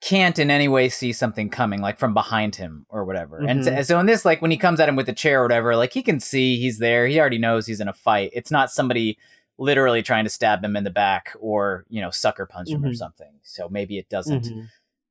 can't 0.00 0.38
in 0.38 0.50
any 0.50 0.68
way 0.68 0.88
see 0.88 1.12
something 1.12 1.48
coming, 1.48 1.80
like 1.80 1.98
from 1.98 2.12
behind 2.12 2.56
him 2.56 2.84
or 2.90 3.04
whatever. 3.04 3.38
And 3.38 3.64
so, 3.64 3.82
so 3.82 3.98
in 4.00 4.06
this, 4.06 4.24
like 4.24 4.42
when 4.42 4.50
he 4.50 4.56
comes 4.58 4.78
at 4.80 4.88
him 4.88 4.96
with 4.96 5.08
a 5.08 5.14
chair 5.14 5.40
or 5.40 5.44
whatever, 5.44 5.76
like 5.76 5.92
he 5.94 6.02
can 6.02 6.20
see 6.20 6.58
he's 6.58 6.78
there. 6.78 7.06
He 7.06 7.18
already 7.18 7.38
knows 7.38 7.66
he's 7.66 7.80
in 7.80 7.88
a 7.88 7.94
fight. 7.94 8.30
It's 8.34 8.50
not 8.50 8.70
somebody 8.70 9.16
literally 9.56 10.02
trying 10.02 10.24
to 10.24 10.30
stab 10.30 10.62
him 10.62 10.76
in 10.76 10.84
the 10.84 10.90
back 10.90 11.32
or 11.40 11.86
you 11.88 12.02
know 12.02 12.10
sucker 12.10 12.44
punch 12.44 12.68
him 12.70 12.84
or 12.84 12.90
Mhm. 12.90 12.96
something. 12.96 13.32
So 13.42 13.68
maybe 13.70 13.96
it 13.98 14.08
doesn't 14.10 14.46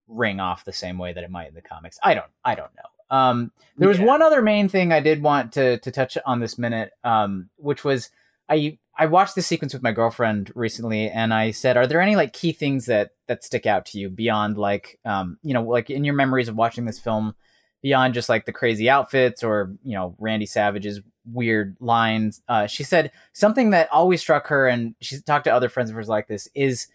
ring 0.07 0.39
off 0.39 0.65
the 0.65 0.73
same 0.73 0.97
way 0.97 1.13
that 1.13 1.23
it 1.23 1.29
might 1.31 1.47
in 1.49 1.53
the 1.55 1.61
comics. 1.61 1.97
I 2.03 2.13
don't 2.13 2.31
I 2.43 2.55
don't 2.55 2.71
know. 2.75 3.15
Um 3.17 3.51
there 3.77 3.89
was 3.89 3.99
Yeah. 3.99 4.05
one 4.05 4.21
other 4.21 4.41
main 4.41 4.69
thing 4.69 4.91
I 4.91 4.99
did 4.99 5.21
want 5.21 5.53
to 5.53 5.77
to 5.79 5.91
touch 5.91 6.17
on 6.25 6.39
this 6.39 6.57
minute 6.57 6.91
um 7.03 7.49
which 7.57 7.83
was 7.83 8.09
I 8.49 8.77
I 8.95 9.07
watched 9.07 9.33
this 9.35 9.47
sequence 9.47 9.73
with 9.73 9.81
my 9.81 9.91
girlfriend 9.91 10.51
recently 10.55 11.09
and 11.09 11.33
I 11.33 11.51
said 11.51 11.77
are 11.77 11.87
there 11.87 12.01
any 12.01 12.15
like 12.15 12.33
key 12.33 12.51
things 12.51 12.85
that 12.87 13.11
that 13.27 13.43
stick 13.43 13.65
out 13.65 13.85
to 13.87 13.99
you 13.99 14.09
beyond 14.09 14.57
like 14.57 14.99
um 15.05 15.37
you 15.43 15.53
know 15.53 15.63
like 15.63 15.89
in 15.89 16.03
your 16.03 16.13
memories 16.15 16.47
of 16.49 16.55
watching 16.55 16.85
this 16.85 16.99
film 16.99 17.33
beyond 17.81 18.13
just 18.13 18.29
like 18.29 18.45
the 18.45 18.53
crazy 18.53 18.89
outfits 18.89 19.43
or 19.43 19.73
you 19.83 19.93
know 19.95 20.15
Randy 20.19 20.45
Savage's 20.45 21.01
weird 21.31 21.77
lines 21.79 22.41
uh 22.49 22.67
she 22.67 22.83
said 22.83 23.11
something 23.31 23.69
that 23.71 23.89
always 23.91 24.19
struck 24.21 24.47
her 24.47 24.67
and 24.67 24.93
she's 25.01 25.23
talked 25.23 25.45
to 25.45 25.53
other 25.53 25.69
friends 25.69 25.89
of 25.89 25.95
hers 25.95 26.09
like 26.09 26.27
this 26.27 26.47
is 26.53 26.87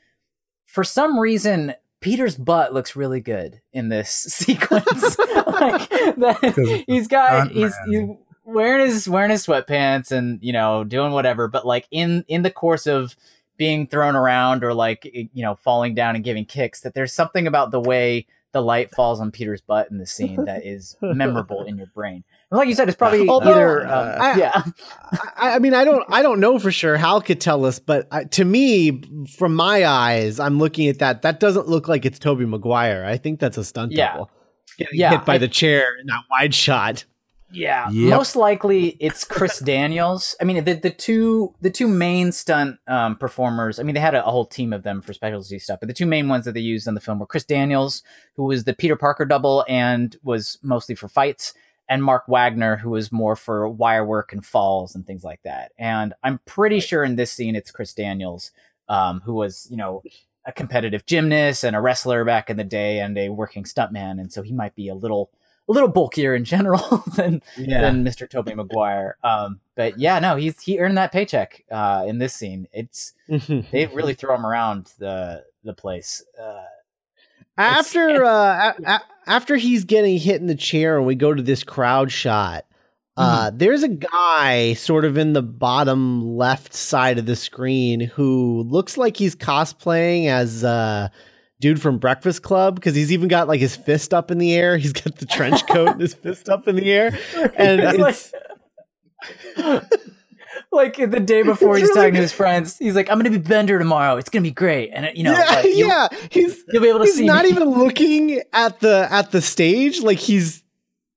for 0.67 0.85
some 0.85 1.19
reason 1.19 1.75
Peter's 2.01 2.37
butt 2.37 2.73
looks 2.73 2.95
really 2.97 3.21
good 3.21 3.61
in 3.73 3.89
this 3.89 4.11
sequence. 4.29 5.19
like 5.47 5.89
that, 5.89 6.85
he's 6.87 7.09
got 7.09 7.51
he's, 7.51 7.75
he's 7.89 8.09
wearing 8.45 8.87
his 8.87 9.09
wearing 9.09 9.31
his 9.31 9.47
sweatpants 9.47 10.11
and 10.11 10.39
you 10.43 10.53
know 10.53 10.85
doing 10.85 11.13
whatever, 11.13 11.49
but 11.49 11.67
like 11.67 11.87
in 11.91 12.25
in 12.29 12.43
the 12.43 12.51
course 12.51 12.87
of 12.87 13.17
being 13.57 13.87
thrown 13.87 14.15
around 14.17 14.65
or 14.65 14.73
like 14.73 15.05
you 15.05 15.43
know 15.43 15.57
falling 15.57 15.95
down 15.95 16.15
and 16.15 16.25
giving 16.25 16.45
kicks, 16.45 16.81
that 16.81 16.95
there's 16.95 17.13
something 17.13 17.47
about 17.47 17.71
the 17.71 17.81
way 17.81 18.27
the 18.53 18.63
light 18.63 18.91
falls 18.91 19.21
on 19.21 19.31
Peter's 19.31 19.61
butt 19.61 19.91
in 19.91 19.99
the 19.99 20.07
scene 20.07 20.45
that 20.47 20.65
is 20.65 20.97
memorable 21.03 21.65
in 21.65 21.77
your 21.77 21.89
brain. 21.89 22.25
Like 22.51 22.69
you 22.69 22.75
said, 22.75 22.89
it's 22.89 22.97
probably 22.97 23.29
Although, 23.29 23.51
either 23.51 23.87
um, 23.87 23.91
uh, 23.93 24.17
I- 24.21 24.37
yeah. 24.39 24.63
I, 25.37 25.57
I 25.57 25.59
mean, 25.59 25.75
I 25.75 25.85
don't, 25.85 26.03
I 26.09 26.23
don't 26.23 26.41
know 26.41 26.59
for 26.59 26.71
sure. 26.73 26.97
Hal 26.97 27.21
could 27.21 27.41
tell 27.43 27.67
us, 27.67 27.79
but 27.79 28.09
I, 28.11 28.25
to 28.25 28.45
me, 28.45 29.03
from 29.37 29.55
my 29.55 29.85
eyes, 29.85 30.41
I'm 30.41 30.59
looking 30.59 30.89
at 30.89 30.99
that. 31.01 31.23
That 31.23 31.41
doesn't 31.41 31.69
look 31.69 31.89
like 31.89 32.07
it's 32.07 32.19
Tobey 32.19 32.47
Maguire. 32.47 33.05
I 33.05 33.19
think 33.19 33.39
that's 33.39 33.59
a 33.59 33.65
stunt 33.65 33.93
Yeah. 33.93 34.13
double. 34.13 34.31
Getting 34.79 34.99
Yeah, 34.99 35.11
hit 35.11 35.25
by 35.27 35.35
I- 35.35 35.39
the 35.39 35.49
chair 35.49 35.85
in 36.01 36.07
that 36.07 36.23
wide 36.31 36.55
shot. 36.55 37.05
Yeah, 37.51 37.89
Yep. 37.91 38.11
most 38.11 38.37
likely 38.37 38.89
it's 39.01 39.25
Chris 39.25 39.59
Daniels. 39.59 40.37
I 40.39 40.45
mean, 40.45 40.63
the 40.65 40.75
the 40.75 40.91
two 40.91 41.55
the 41.63 41.71
two 41.71 41.89
main 41.89 42.31
stunt 42.31 42.77
um, 42.87 43.17
performers. 43.17 43.79
I 43.81 43.85
mean, 43.85 43.95
they 43.95 44.03
had 44.03 44.15
a, 44.15 44.23
a 44.27 44.31
whole 44.31 44.45
team 44.45 44.71
of 44.75 44.83
them 44.83 45.01
for 45.01 45.15
specialty 45.15 45.59
stuff, 45.59 45.81
but 45.81 45.87
the 45.89 45.95
two 45.95 46.05
main 46.05 46.29
ones 46.29 46.45
that 46.45 46.53
they 46.53 46.61
used 46.61 46.87
in 46.87 46.93
the 46.95 47.01
film 47.01 47.19
were 47.19 47.25
Chris 47.27 47.45
Daniels, 47.45 48.03
who 48.37 48.45
was 48.45 48.65
the 48.65 48.75
Peter 48.75 48.97
Parker 48.97 49.25
double 49.25 49.65
and 49.67 50.17
was 50.23 50.59
mostly 50.63 50.95
for 50.95 51.09
fights, 51.09 51.55
and 51.89 52.05
Mark 52.05 52.29
Wagner, 52.29 52.77
who 52.77 52.91
was 52.91 53.11
more 53.11 53.37
for 53.37 53.69
wire 53.69 54.05
work 54.05 54.33
and 54.33 54.45
falls 54.45 54.95
and 54.95 55.07
things 55.07 55.25
like 55.25 55.41
that. 55.45 55.73
And 55.79 56.15
I'm 56.23 56.41
pretty 56.45 56.81
sure 56.81 57.03
in 57.03 57.17
this 57.17 57.33
scene 57.33 57.57
it's 57.57 57.71
Chris 57.71 57.95
Daniels, 57.95 58.51
um, 58.89 59.21
who 59.21 59.35
was 59.35 59.67
you 59.71 59.77
know 59.77 60.03
a 60.45 60.53
competitive 60.53 61.07
gymnast 61.07 61.65
and 61.65 61.77
a 61.77 61.81
wrestler 61.81 62.25
back 62.25 62.51
in 62.51 62.57
the 62.57 62.65
day 62.65 63.01
and 63.01 63.17
a 63.19 63.29
working 63.29 63.65
stuntman, 63.65 64.21
and 64.21 64.33
so 64.33 64.43
he 64.43 64.53
might 64.53 64.75
be 64.75 64.89
a 64.89 64.95
little 64.95 65.31
a 65.69 65.73
little 65.73 65.89
bulkier 65.89 66.35
in 66.35 66.45
general 66.45 67.05
than 67.17 67.43
than 67.57 68.05
Mr. 68.05 68.29
Tobey 68.29 68.55
Maguire. 68.55 69.17
Um, 69.23 69.61
but 69.75 69.99
yeah, 69.99 70.19
no, 70.19 70.37
he's 70.37 70.61
he 70.61 70.79
earned 70.79 70.99
that 70.99 71.13
paycheck 71.13 71.65
uh, 71.71 72.05
in 72.07 72.19
this 72.19 72.35
scene. 72.35 72.69
It's 72.73 73.15
they 73.29 73.91
really 73.93 74.15
throw 74.15 74.35
him 74.35 74.47
around 74.47 74.93
the 74.99 75.45
the 75.65 75.75
place. 75.75 76.25
Uh, 76.41 76.65
after 77.57 78.25
uh, 78.25 78.73
a- 78.85 79.01
after 79.27 79.57
he's 79.57 79.85
getting 79.85 80.19
hit 80.19 80.41
in 80.41 80.47
the 80.47 80.55
chair 80.55 80.97
and 80.97 81.07
we 81.07 81.15
go 81.15 81.33
to 81.35 81.43
this 81.43 81.65
crowd 81.65 82.11
shot 82.13 82.65
uh, 83.17 83.51
there's 83.53 83.83
a 83.83 83.89
guy 83.89 84.75
sort 84.75 85.05
of 85.05 85.19
in 85.19 85.33
the 85.33 85.43
bottom 85.43 86.37
left 86.37 86.73
side 86.73 87.19
of 87.19 87.27
the 87.27 87.35
screen 87.35 87.99
who 87.99 88.63
looks 88.63 88.97
like 88.97 89.17
he's 89.17 89.35
cosplaying 89.35 90.27
as 90.29 90.63
uh 90.63 91.09
dude 91.61 91.83
from 91.83 91.99
breakfast 91.99 92.45
club 92.45 92.77
because 92.77 92.95
he's 92.95 93.11
even 93.11 93.27
got 93.27 93.49
like 93.49 93.59
his 93.59 93.75
fist 93.75 94.15
up 94.15 94.31
in 94.31 94.39
the 94.39 94.55
air. 94.55 94.77
He's 94.77 94.93
got 94.93 95.17
the 95.17 95.27
trench 95.27 95.67
coat 95.67 95.89
and 95.89 96.01
his 96.01 96.15
fist 96.15 96.49
up 96.49 96.69
in 96.69 96.77
the 96.77 96.93
air. 96.93 97.19
And 97.57 97.81
it's 97.81 98.33
like 100.73 100.97
the 100.97 101.21
day 101.21 101.43
before 101.45 101.77
It's 101.77 101.81
he's 101.81 101.89
really 101.89 102.01
talking 102.01 102.15
to 102.15 102.21
his 102.21 102.33
friends, 102.33 102.79
he's 102.79 102.95
like, 102.95 103.11
"I'm 103.11 103.19
gonna 103.19 103.31
be 103.31 103.39
Bender 103.39 103.79
tomorrow. 103.79 104.17
It's 104.17 104.29
gonna 104.29 104.43
be 104.43 104.51
great." 104.51 104.91
And 104.93 105.07
uh, 105.07 105.11
you 105.15 105.25
know, 105.25 105.33
yeah, 105.33 105.45
like, 105.55 105.65
you'll, 105.65 105.89
yeah 105.89 106.09
he's 106.31 106.65
you'll 106.69 106.83
be 106.83 106.89
able 106.89 107.01
to 107.01 107.05
he's 107.07 107.17
see. 107.17 107.27
not 107.27 107.45
me. 107.45 107.51
even 107.51 107.69
looking 107.69 108.43
at 108.53 108.81
the 108.81 109.09
at 109.11 109.31
the 109.31 109.41
stage 109.41 110.01
like 110.03 110.19
he's 110.19 110.63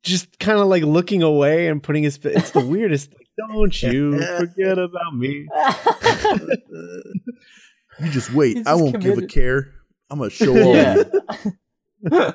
just 0.03 0.39
kind 0.39 0.57
of 0.59 0.67
like 0.67 0.83
looking 0.83 1.21
away 1.21 1.67
and 1.67 1.83
putting 1.83 2.03
his 2.03 2.17
fi- 2.17 2.29
it's 2.29 2.51
the 2.51 2.59
weirdest 2.65 3.13
like, 3.13 3.27
don't 3.49 3.83
you 3.83 4.19
forget 4.37 4.79
about 4.79 5.15
me 5.15 5.47
you 7.99 8.09
just 8.09 8.33
wait. 8.33 8.57
He's 8.57 8.67
I 8.67 8.71
just 8.71 8.83
won't 8.83 8.99
give 8.99 9.17
a 9.17 9.27
care. 9.27 9.73
I'm 10.09 10.19
gonna 10.19 10.29
show 10.29 10.51
all. 10.51 10.75
yeah. 10.75 12.31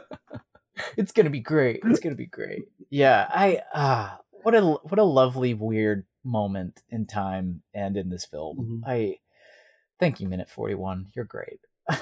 it's 0.97 1.13
gonna 1.13 1.31
be 1.31 1.41
great. 1.41 1.81
It's 1.85 2.01
gonna 2.01 2.15
be 2.15 2.27
great. 2.27 2.65
Yeah, 2.91 3.27
I 3.29 3.61
ah, 3.75 4.21
what 4.43 4.55
a 4.55 4.63
what 4.63 4.99
a 4.99 5.05
lovely 5.05 5.55
weird 5.55 6.07
moment 6.27 6.83
in 6.91 7.07
time 7.07 7.63
and 7.73 7.97
in 7.97 8.11
this 8.11 8.25
film. 8.27 8.83
Mhm. 8.85 8.89
I 8.89 9.19
thank 10.01 10.21
you, 10.21 10.29
minute 10.29 10.51
forty 10.51 10.75
one. 10.75 11.07
You're 11.15 11.25
great. 11.25 11.61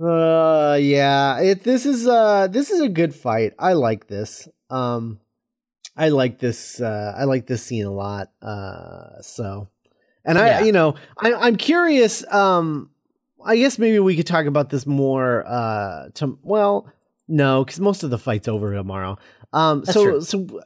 uh 0.00 0.78
yeah 0.80 1.40
it 1.40 1.64
this 1.64 1.84
is 1.84 2.06
uh 2.06 2.46
this 2.46 2.70
is 2.70 2.80
a 2.80 2.88
good 2.88 3.14
fight 3.14 3.52
i 3.58 3.72
like 3.72 4.06
this 4.06 4.48
um 4.70 5.18
i 5.96 6.08
like 6.08 6.38
this 6.38 6.80
uh 6.80 7.14
i 7.16 7.24
like 7.24 7.46
this 7.46 7.62
scene 7.62 7.84
a 7.84 7.90
lot 7.92 8.30
uh 8.42 9.20
so 9.20 9.68
and 10.24 10.38
i 10.38 10.46
Yeah. 10.46 10.60
you 10.60 10.72
know 10.72 10.94
I, 11.18 11.34
i'm 11.34 11.56
curious 11.56 12.24
um 12.32 12.90
i 13.44 13.56
guess 13.56 13.76
maybe 13.78 13.98
we 13.98 14.14
could 14.16 14.26
talk 14.26 14.46
about 14.46 14.70
this 14.70 14.86
more 14.86 15.44
uh 15.46 16.10
to 16.14 16.38
well 16.42 16.86
no 17.30 17.64
because 17.64 17.80
most 17.80 18.02
of 18.02 18.10
the 18.10 18.18
fight's 18.18 18.48
over 18.48 18.74
tomorrow. 18.74 19.16
Um 19.52 19.80
That's 19.80 19.94
so 19.94 20.04
true. 20.04 20.20
so 20.20 20.60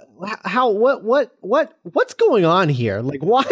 how 0.45 0.71
what 0.71 1.05
what 1.05 1.37
what 1.41 1.79
what's 1.83 2.15
going 2.15 2.45
on 2.45 2.69
here? 2.69 3.01
Like 3.01 3.23
why 3.23 3.45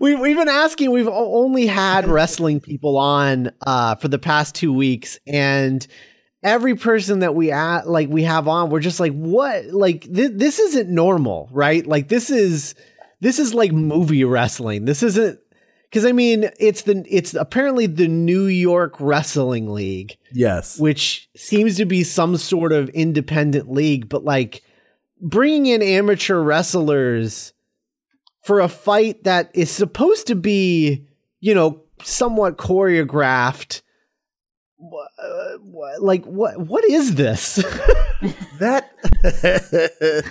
we, 0.00 0.14
we've 0.14 0.36
been 0.36 0.48
asking 0.48 0.90
we've 0.90 1.08
only 1.08 1.66
had 1.66 2.08
wrestling 2.08 2.60
people 2.60 2.96
on 2.98 3.50
uh 3.66 3.96
for 3.96 4.08
the 4.08 4.18
past 4.18 4.54
two 4.54 4.72
weeks 4.72 5.18
and 5.26 5.86
every 6.42 6.74
person 6.74 7.20
that 7.20 7.34
we 7.34 7.52
at 7.52 7.88
like 7.88 8.08
we 8.08 8.24
have 8.24 8.48
on 8.48 8.68
we're 8.68 8.80
just 8.80 8.98
like 8.98 9.12
what 9.12 9.66
like 9.66 10.02
th- 10.02 10.32
this 10.34 10.58
isn't 10.58 10.88
normal 10.88 11.48
right? 11.52 11.86
Like 11.86 12.08
this 12.08 12.30
is 12.30 12.74
this 13.20 13.38
is 13.38 13.54
like 13.54 13.70
movie 13.70 14.24
wrestling. 14.24 14.84
This 14.84 15.02
isn't 15.04 15.38
because 15.92 16.06
i 16.06 16.12
mean 16.12 16.48
it's 16.58 16.82
the 16.82 17.04
it's 17.06 17.34
apparently 17.34 17.86
the 17.86 18.08
new 18.08 18.46
york 18.46 18.96
wrestling 18.98 19.68
league 19.70 20.16
Yes. 20.32 20.78
which 20.78 21.28
seems 21.36 21.76
to 21.76 21.84
be 21.84 22.02
some 22.04 22.38
sort 22.38 22.72
of 22.72 22.88
independent 22.90 23.70
league, 23.70 24.08
but 24.08 24.24
like 24.24 24.62
bringing 25.20 25.66
in 25.66 25.82
amateur 25.82 26.40
wrestlers 26.40 27.52
for 28.42 28.60
a 28.60 28.68
fight 28.68 29.22
that 29.24 29.50
is 29.54 29.70
supposed 29.70 30.26
to 30.28 30.34
be, 30.34 31.06
you 31.40 31.54
know, 31.54 31.82
somewhat 32.02 32.56
choreographed. 32.56 33.82
uh, 34.82 35.58
Like 36.00 36.24
what? 36.24 36.58
What 36.58 36.84
is 36.86 37.14
this? 37.14 37.62
That 38.58 38.90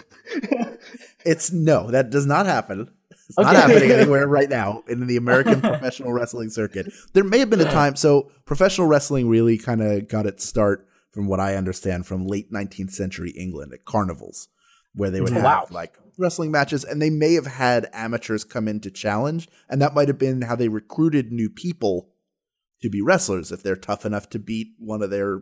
it's 1.25 1.51
no, 1.51 1.91
that 1.91 2.09
does 2.09 2.25
not 2.25 2.45
happen. 2.45 2.89
It's 3.37 3.45
not 3.45 3.55
happening 3.55 3.91
anywhere 3.91 4.27
right 4.27 4.49
now 4.49 4.83
in 4.87 5.07
the 5.07 5.17
American 5.17 5.61
professional 5.61 6.13
wrestling 6.13 6.49
circuit. 6.49 6.91
There 7.13 7.23
may 7.23 7.39
have 7.39 7.49
been 7.49 7.61
a 7.61 7.71
time. 7.71 7.95
So 7.95 8.31
professional 8.45 8.87
wrestling 8.87 9.27
really 9.29 9.57
kind 9.57 9.81
of 9.81 10.07
got 10.07 10.25
its 10.25 10.45
start, 10.45 10.87
from 11.11 11.27
what 11.27 11.39
I 11.39 11.55
understand, 11.55 12.05
from 12.05 12.27
late 12.27 12.51
19th 12.51 12.91
century 12.91 13.31
England 13.31 13.73
at 13.73 13.85
carnivals, 13.85 14.47
where 14.93 15.09
they 15.09 15.21
would 15.21 15.31
mm, 15.31 15.41
have 15.41 15.43
Wow. 15.43 15.67
like 15.69 15.97
wrestling 16.17 16.51
matches, 16.51 16.83
and 16.83 17.01
they 17.01 17.09
may 17.09 17.33
have 17.33 17.47
had 17.47 17.89
amateurs 17.93 18.43
come 18.43 18.67
in 18.67 18.79
to 18.81 18.91
challenge, 18.91 19.49
and 19.69 19.81
that 19.81 19.93
might 19.93 20.07
have 20.07 20.19
been 20.19 20.43
how 20.43 20.55
they 20.55 20.67
recruited 20.67 21.31
new 21.31 21.49
people 21.49 22.09
to 22.81 22.89
be 22.89 23.01
wrestlers. 23.01 23.51
If 23.51 23.63
they're 23.63 23.75
tough 23.75 24.05
enough 24.05 24.29
to 24.29 24.39
beat 24.39 24.73
one 24.77 25.01
of 25.01 25.09
their 25.09 25.41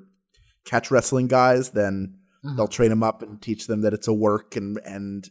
catch 0.66 0.92
wrestling 0.92 1.28
guys, 1.28 1.72
then 1.72 2.16
mm. 2.44 2.56
they'll 2.56 2.68
train 2.68 2.90
them 2.90 3.04
up 3.04 3.22
and 3.22 3.42
teach 3.42 3.68
them 3.68 3.82
that 3.82 3.94
it's 3.94 4.08
a 4.08 4.14
work 4.14 4.56
and 4.56 4.80
and 4.86 5.30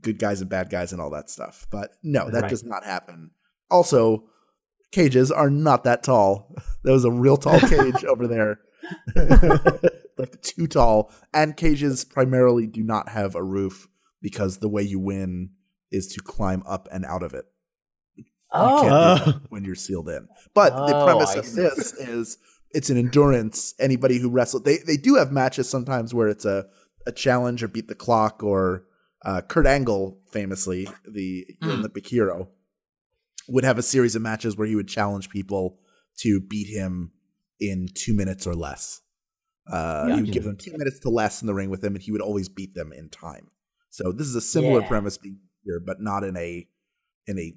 good 0.00 0.18
guys 0.18 0.40
and 0.40 0.50
bad 0.50 0.70
guys 0.70 0.92
and 0.92 1.00
all 1.00 1.10
that 1.10 1.30
stuff. 1.30 1.66
But 1.70 1.90
no, 2.02 2.30
that 2.30 2.42
Right. 2.42 2.50
does 2.50 2.64
not 2.64 2.84
happen. 2.84 3.30
Also, 3.70 4.24
cages 4.90 5.30
are 5.30 5.50
not 5.50 5.84
that 5.84 6.02
tall. 6.02 6.54
There 6.84 6.92
was 6.92 7.04
a 7.04 7.12
real 7.12 7.36
tall 7.36 7.60
cage 7.68 8.04
over 8.04 8.26
there. 8.26 8.58
like 10.18 10.40
too 10.42 10.66
tall. 10.66 11.12
And 11.32 11.56
cages 11.56 12.04
primarily 12.04 12.66
do 12.66 12.82
not 12.82 13.08
have 13.08 13.34
a 13.34 13.42
roof 13.42 13.86
because 14.20 14.58
the 14.58 14.68
way 14.68 14.82
you 14.82 14.98
win 14.98 15.50
is 15.90 16.08
to 16.14 16.20
climb 16.20 16.62
up 16.66 16.88
and 16.92 17.04
out 17.04 17.22
of 17.22 17.34
it. 17.34 17.44
Oh, 18.52 18.80
can't 18.82 19.26
do 19.26 19.32
oh. 19.32 19.32
that 19.32 19.50
when 19.50 19.64
you're 19.64 19.74
sealed 19.74 20.08
in. 20.08 20.28
But 20.54 20.70
the 20.86 20.96
Oh, 20.96 21.04
premise 21.04 21.30
I 21.30 21.38
of 21.38 21.46
see. 21.46 21.62
this 21.62 21.92
is 21.94 22.38
it's 22.70 22.90
an 22.90 22.96
endurance. 22.96 23.74
Anybody 23.78 24.18
who 24.18 24.28
wrestles, 24.30 24.64
they 24.64 24.78
they 24.78 24.96
do 24.96 25.14
have 25.14 25.30
matches 25.32 25.68
sometimes 25.68 26.12
where 26.12 26.28
it's 26.28 26.44
a 26.44 26.66
a 27.06 27.12
challenge 27.12 27.62
or 27.62 27.68
beat 27.68 27.88
the 27.88 27.94
clock 27.94 28.42
or 28.42 28.84
uh, 29.24 29.40
Kurt 29.42 29.66
Angle, 29.66 30.18
famously 30.30 30.88
the 31.08 31.46
Hmm. 31.60 31.70
Olympic 31.70 32.06
hero, 32.06 32.48
would 33.48 33.64
have 33.64 33.78
a 33.78 33.82
series 33.82 34.14
of 34.16 34.22
matches 34.22 34.56
where 34.56 34.66
he 34.66 34.76
would 34.76 34.88
challenge 34.88 35.28
people 35.28 35.78
to 36.18 36.40
beat 36.40 36.68
him 36.68 37.12
in 37.60 37.88
two 37.94 38.14
minutes 38.14 38.46
or 38.46 38.54
less. 38.54 39.00
Uh, 39.70 40.14
He 40.16 40.22
would 40.22 40.32
give 40.32 40.44
them 40.44 40.56
two 40.56 40.72
minutes 40.76 40.98
to 41.00 41.08
less 41.10 41.40
in 41.40 41.46
the 41.46 41.54
ring 41.54 41.70
with 41.70 41.82
him, 41.84 41.94
and 41.94 42.02
he 42.02 42.10
would 42.12 42.20
always 42.20 42.48
beat 42.48 42.74
them 42.74 42.92
in 42.92 43.08
time. 43.08 43.50
So 43.90 44.10
this 44.12 44.26
is 44.26 44.34
a 44.34 44.40
similar 44.40 44.80
Yeah. 44.82 44.88
premise 44.88 45.18
here, 45.64 45.80
but 45.84 46.00
not 46.00 46.24
in 46.24 46.36
a 46.36 46.66
in 47.26 47.38
a 47.38 47.54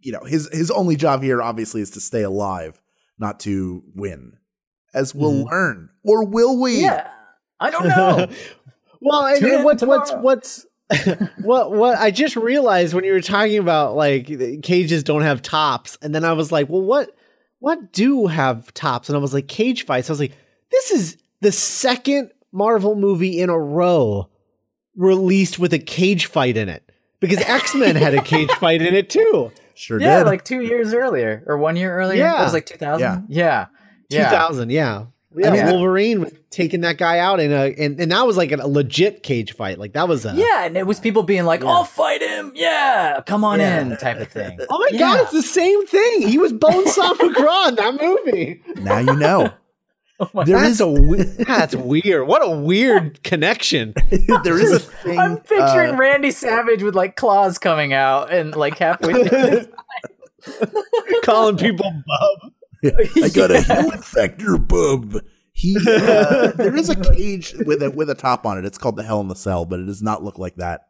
you 0.00 0.12
know 0.12 0.20
his 0.24 0.48
his 0.52 0.70
only 0.70 0.96
job 0.96 1.22
here 1.22 1.42
obviously 1.42 1.80
is 1.82 1.90
to 1.90 2.00
stay 2.00 2.22
alive, 2.22 2.80
not 3.18 3.40
to 3.40 3.82
win, 3.94 4.38
as 4.94 5.14
we'll 5.14 5.44
Mhm. 5.44 5.50
learn, 5.50 5.90
or 6.04 6.24
will 6.26 6.58
we? 6.58 6.80
yeah. 6.82 7.10
I 7.60 7.70
don't 7.70 7.88
know. 7.88 8.28
well, 9.02 9.26
and, 9.26 9.38
Tune 9.40 9.54
and 9.56 9.64
what's 9.64 9.82
what's 9.82 10.12
what's 10.12 10.66
what 11.42 11.72
what 11.72 11.98
I 11.98 12.10
just 12.10 12.36
realized 12.36 12.94
when 12.94 13.04
you 13.04 13.12
were 13.12 13.20
talking 13.20 13.58
about 13.58 13.94
like 13.94 14.26
cages 14.62 15.04
don't 15.04 15.22
have 15.22 15.42
tops, 15.42 15.98
and 16.00 16.14
then 16.14 16.24
I 16.24 16.32
was 16.32 16.50
like, 16.50 16.68
well, 16.68 16.82
what 16.82 17.14
what 17.58 17.92
do 17.92 18.26
have 18.26 18.72
tops? 18.74 19.08
And 19.08 19.16
I 19.16 19.20
was 19.20 19.34
like, 19.34 19.48
cage 19.48 19.84
fights. 19.84 20.08
I 20.08 20.12
was 20.12 20.20
like, 20.20 20.36
this 20.70 20.90
is 20.90 21.16
the 21.40 21.52
second 21.52 22.30
Marvel 22.52 22.94
movie 22.94 23.40
in 23.40 23.50
a 23.50 23.58
row 23.58 24.28
released 24.96 25.58
with 25.58 25.72
a 25.72 25.78
cage 25.78 26.26
fight 26.26 26.56
in 26.56 26.68
it 26.68 26.90
because 27.20 27.38
X 27.46 27.74
Men 27.74 27.96
had 27.96 28.14
a 28.14 28.22
cage 28.22 28.50
fight 28.52 28.82
in 28.82 28.94
it 28.94 29.10
too. 29.10 29.52
Sure 29.74 30.00
yeah, 30.00 30.18
did. 30.18 30.26
like 30.26 30.44
two 30.44 30.62
years 30.62 30.92
earlier 30.92 31.44
or 31.46 31.56
one 31.56 31.76
year 31.76 31.96
earlier. 31.96 32.18
Yeah. 32.18 32.40
It 32.40 32.44
was 32.44 32.52
like 32.52 32.66
2000. 32.66 33.00
Yeah. 33.00 33.20
Yeah. 33.28 33.66
Two 34.10 34.70
Yeah. 34.70 35.04
Thousand, 35.34 35.54
yeah. 35.54 35.54
Yeah, 35.54 35.66
Yeah. 35.66 35.72
Wolverine 35.72 36.20
was 36.20 36.32
taking 36.50 36.80
that 36.82 36.96
guy 36.98 37.18
out 37.18 37.38
in 37.40 37.52
a 37.52 37.74
and, 37.78 38.00
and 38.00 38.10
that 38.12 38.26
was 38.26 38.36
like 38.36 38.50
a 38.52 38.56
legit 38.66 39.22
cage 39.22 39.54
fight. 39.54 39.78
Like 39.78 39.92
that 39.92 40.08
was 40.08 40.24
a 40.24 40.34
Yeah, 40.34 40.64
and 40.64 40.76
it 40.76 40.86
was 40.86 41.00
people 41.00 41.22
being 41.22 41.44
like, 41.44 41.60
Yeah. 41.62 41.68
"I'll 41.70 41.84
fight 41.84 42.22
him." 42.22 42.52
Yeah, 42.54 43.20
come 43.26 43.44
on 43.44 43.60
Yeah. 43.60 43.80
in, 43.80 43.96
type 43.98 44.18
of 44.20 44.28
thing. 44.28 44.58
Oh 44.70 44.78
my 44.78 44.88
Yeah. 44.92 44.98
god, 44.98 45.20
it's 45.22 45.32
the 45.32 45.42
same 45.42 45.86
thing. 45.86 46.28
He 46.28 46.38
was 46.38 46.52
Bonesaw 46.52 47.12
McGraw 47.18 47.68
in 47.68 47.74
that 47.76 47.98
movie. 48.00 48.62
Now 48.76 48.98
you 48.98 49.14
know. 49.16 49.52
Oh 50.20 50.28
my- 50.34 50.42
There 50.42 50.58
that's 50.58 50.70
is 50.70 50.80
a 50.80 50.88
we- 50.88 51.22
that's 51.22 51.76
weird. 51.76 52.26
What 52.26 52.42
a 52.44 52.50
weird 52.50 53.22
connection. 53.22 53.94
there 54.42 54.58
is 54.60 54.72
a 54.72 54.80
thing. 54.80 55.16
I'm 55.16 55.36
picturing 55.36 55.94
uh, 55.94 55.96
Randy 55.96 56.32
Savage 56.32 56.82
with 56.82 56.96
like 56.96 57.14
claws 57.14 57.56
coming 57.56 57.92
out 57.92 58.32
and 58.32 58.56
like 58.56 58.78
halfway. 58.78 59.28
through. 59.28 59.68
Calling 61.22 61.56
people 61.56 61.88
bub. 61.92 62.52
I 62.84 63.28
got 63.34 63.50
a 63.50 63.54
Yeah. 63.54 63.82
heel 63.82 63.90
infector 63.92 64.68
bub. 64.68 65.22
He 65.52 65.76
uh, 65.76 66.52
there 66.56 66.76
is 66.76 66.88
a 66.88 66.94
cage 66.96 67.54
with 67.66 67.82
a 67.82 67.90
with 67.90 68.08
a 68.10 68.14
top 68.14 68.46
on 68.46 68.58
it. 68.58 68.64
It's 68.64 68.78
called 68.78 68.96
the 68.96 69.02
Hell 69.02 69.20
in 69.20 69.28
the 69.28 69.34
Cell, 69.34 69.64
but 69.64 69.80
it 69.80 69.86
does 69.86 70.02
not 70.02 70.22
look 70.22 70.38
like 70.38 70.56
that. 70.56 70.82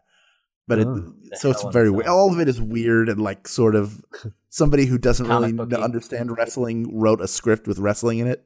But 0.66 0.81
it 0.81 0.87
Oh. 0.87 1.12
so 1.35 1.51
it's 1.51 1.64
very 1.72 1.88
weird. 1.90 2.07
All 2.09 2.31
of 2.33 2.38
it 2.40 2.48
is 2.48 2.61
weird 2.61 3.09
and 3.09 3.18
like 3.20 3.48
sort 3.48 3.74
of 3.74 4.03
somebody 4.51 4.85
who 4.85 4.98
doesn't 4.98 5.27
really 5.27 5.53
booky. 5.53 5.77
understand 5.77 6.37
wrestling 6.37 6.98
wrote 6.98 7.22
a 7.22 7.29
script 7.29 7.66
with 7.66 7.79
wrestling 7.79 8.18
in 8.18 8.27
it. 8.27 8.44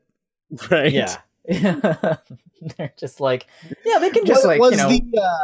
Right. 0.71 0.93
Yeah. 0.93 1.17
They're 2.79 2.93
just 2.97 3.21
like, 3.21 3.47
yeah, 3.85 3.99
they 3.99 4.11
can 4.11 4.25
just 4.25 4.45
What 4.45 4.49
like, 4.49 4.61
was 4.61 4.71
you 4.73 4.77
know, 4.77 4.89
the 4.89 5.21
uh, 5.21 5.39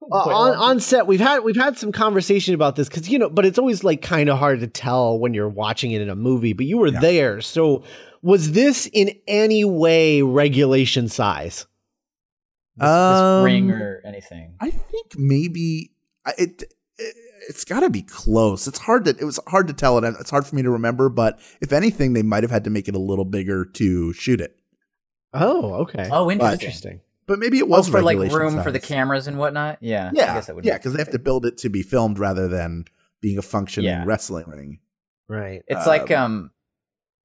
Uh, 0.10 0.16
on 0.16 0.54
on 0.56 0.80
set 0.80 1.06
we've 1.06 1.20
had 1.20 1.40
we've 1.40 1.56
had 1.56 1.76
some 1.76 1.92
conversation 1.92 2.54
about 2.54 2.76
this 2.76 2.88
because 2.88 3.08
you 3.10 3.18
know 3.18 3.28
but 3.28 3.44
it's 3.44 3.58
always 3.58 3.84
like 3.84 4.00
kind 4.00 4.30
of 4.30 4.38
hard 4.38 4.60
to 4.60 4.66
tell 4.66 5.18
when 5.18 5.34
you're 5.34 5.48
watching 5.48 5.90
it 5.90 6.00
in 6.00 6.08
a 6.08 6.14
movie 6.16 6.52
but 6.54 6.64
you 6.64 6.78
were 6.78 6.86
Yeah. 6.88 7.00
there 7.00 7.40
so 7.42 7.82
was 8.22 8.52
this 8.52 8.88
in 8.92 9.10
any 9.26 9.64
way 9.66 10.22
regulation 10.22 11.08
size 11.08 11.66
this, 12.76 12.86
this 12.86 12.88
Um, 12.88 13.44
ring 13.44 13.70
or 13.72 14.00
anything. 14.06 14.54
I 14.60 14.70
think 14.70 15.14
maybe 15.18 15.90
it. 16.38 16.62
it 16.96 17.14
it's 17.48 17.64
got 17.64 17.80
to 17.80 17.90
be 17.90 18.02
close. 18.02 18.66
It's 18.68 18.78
hard 18.78 19.04
to. 19.06 19.10
It 19.10 19.24
was 19.24 19.40
hard 19.48 19.66
to 19.68 19.72
tell 19.72 19.98
it. 19.98 20.14
It's 20.20 20.30
hard 20.30 20.46
for 20.46 20.54
me 20.54 20.62
to 20.62 20.70
remember. 20.70 21.08
But 21.08 21.38
if 21.60 21.72
anything, 21.72 22.12
they 22.12 22.22
might 22.22 22.42
have 22.44 22.50
had 22.50 22.64
to 22.64 22.70
make 22.70 22.88
it 22.88 22.94
a 22.94 22.98
little 23.00 23.24
bigger 23.24 23.64
to 23.64 24.12
shoot 24.12 24.40
it. 24.40 24.56
oh 25.34 25.74
okay 25.82 26.08
Oh, 26.10 26.30
interesting. 26.30 26.60
interesting 26.66 27.00
But 27.28 27.38
maybe 27.38 27.58
it 27.58 27.64
Oh, 27.64 27.66
was 27.66 27.88
for 27.88 28.02
like 28.02 28.16
regulation 28.16 28.38
room 28.56 28.62
for 28.64 28.72
the 28.72 28.80
cameras 28.80 29.28
and 29.28 29.38
whatnot. 29.38 29.78
Yeah, 29.80 30.10
Yeah, 30.12 30.32
I 30.32 30.34
guess 30.34 30.46
that 30.46 30.56
would. 30.56 30.64
yeah, 30.64 30.78
because 30.78 30.94
they 30.94 30.98
have 30.98 31.10
to 31.10 31.18
build 31.20 31.46
it 31.46 31.58
to 31.58 31.68
be 31.68 31.82
filmed 31.82 32.18
rather 32.18 32.48
than 32.48 32.86
being 33.20 33.38
a 33.38 33.42
functioning 33.42 33.90
Yeah. 33.90 34.04
wrestling 34.04 34.46
ring. 34.48 34.80
right 35.28 35.62
It's 35.68 35.86
like 35.86 36.10
Um, 36.10 36.22
um, 36.24 36.50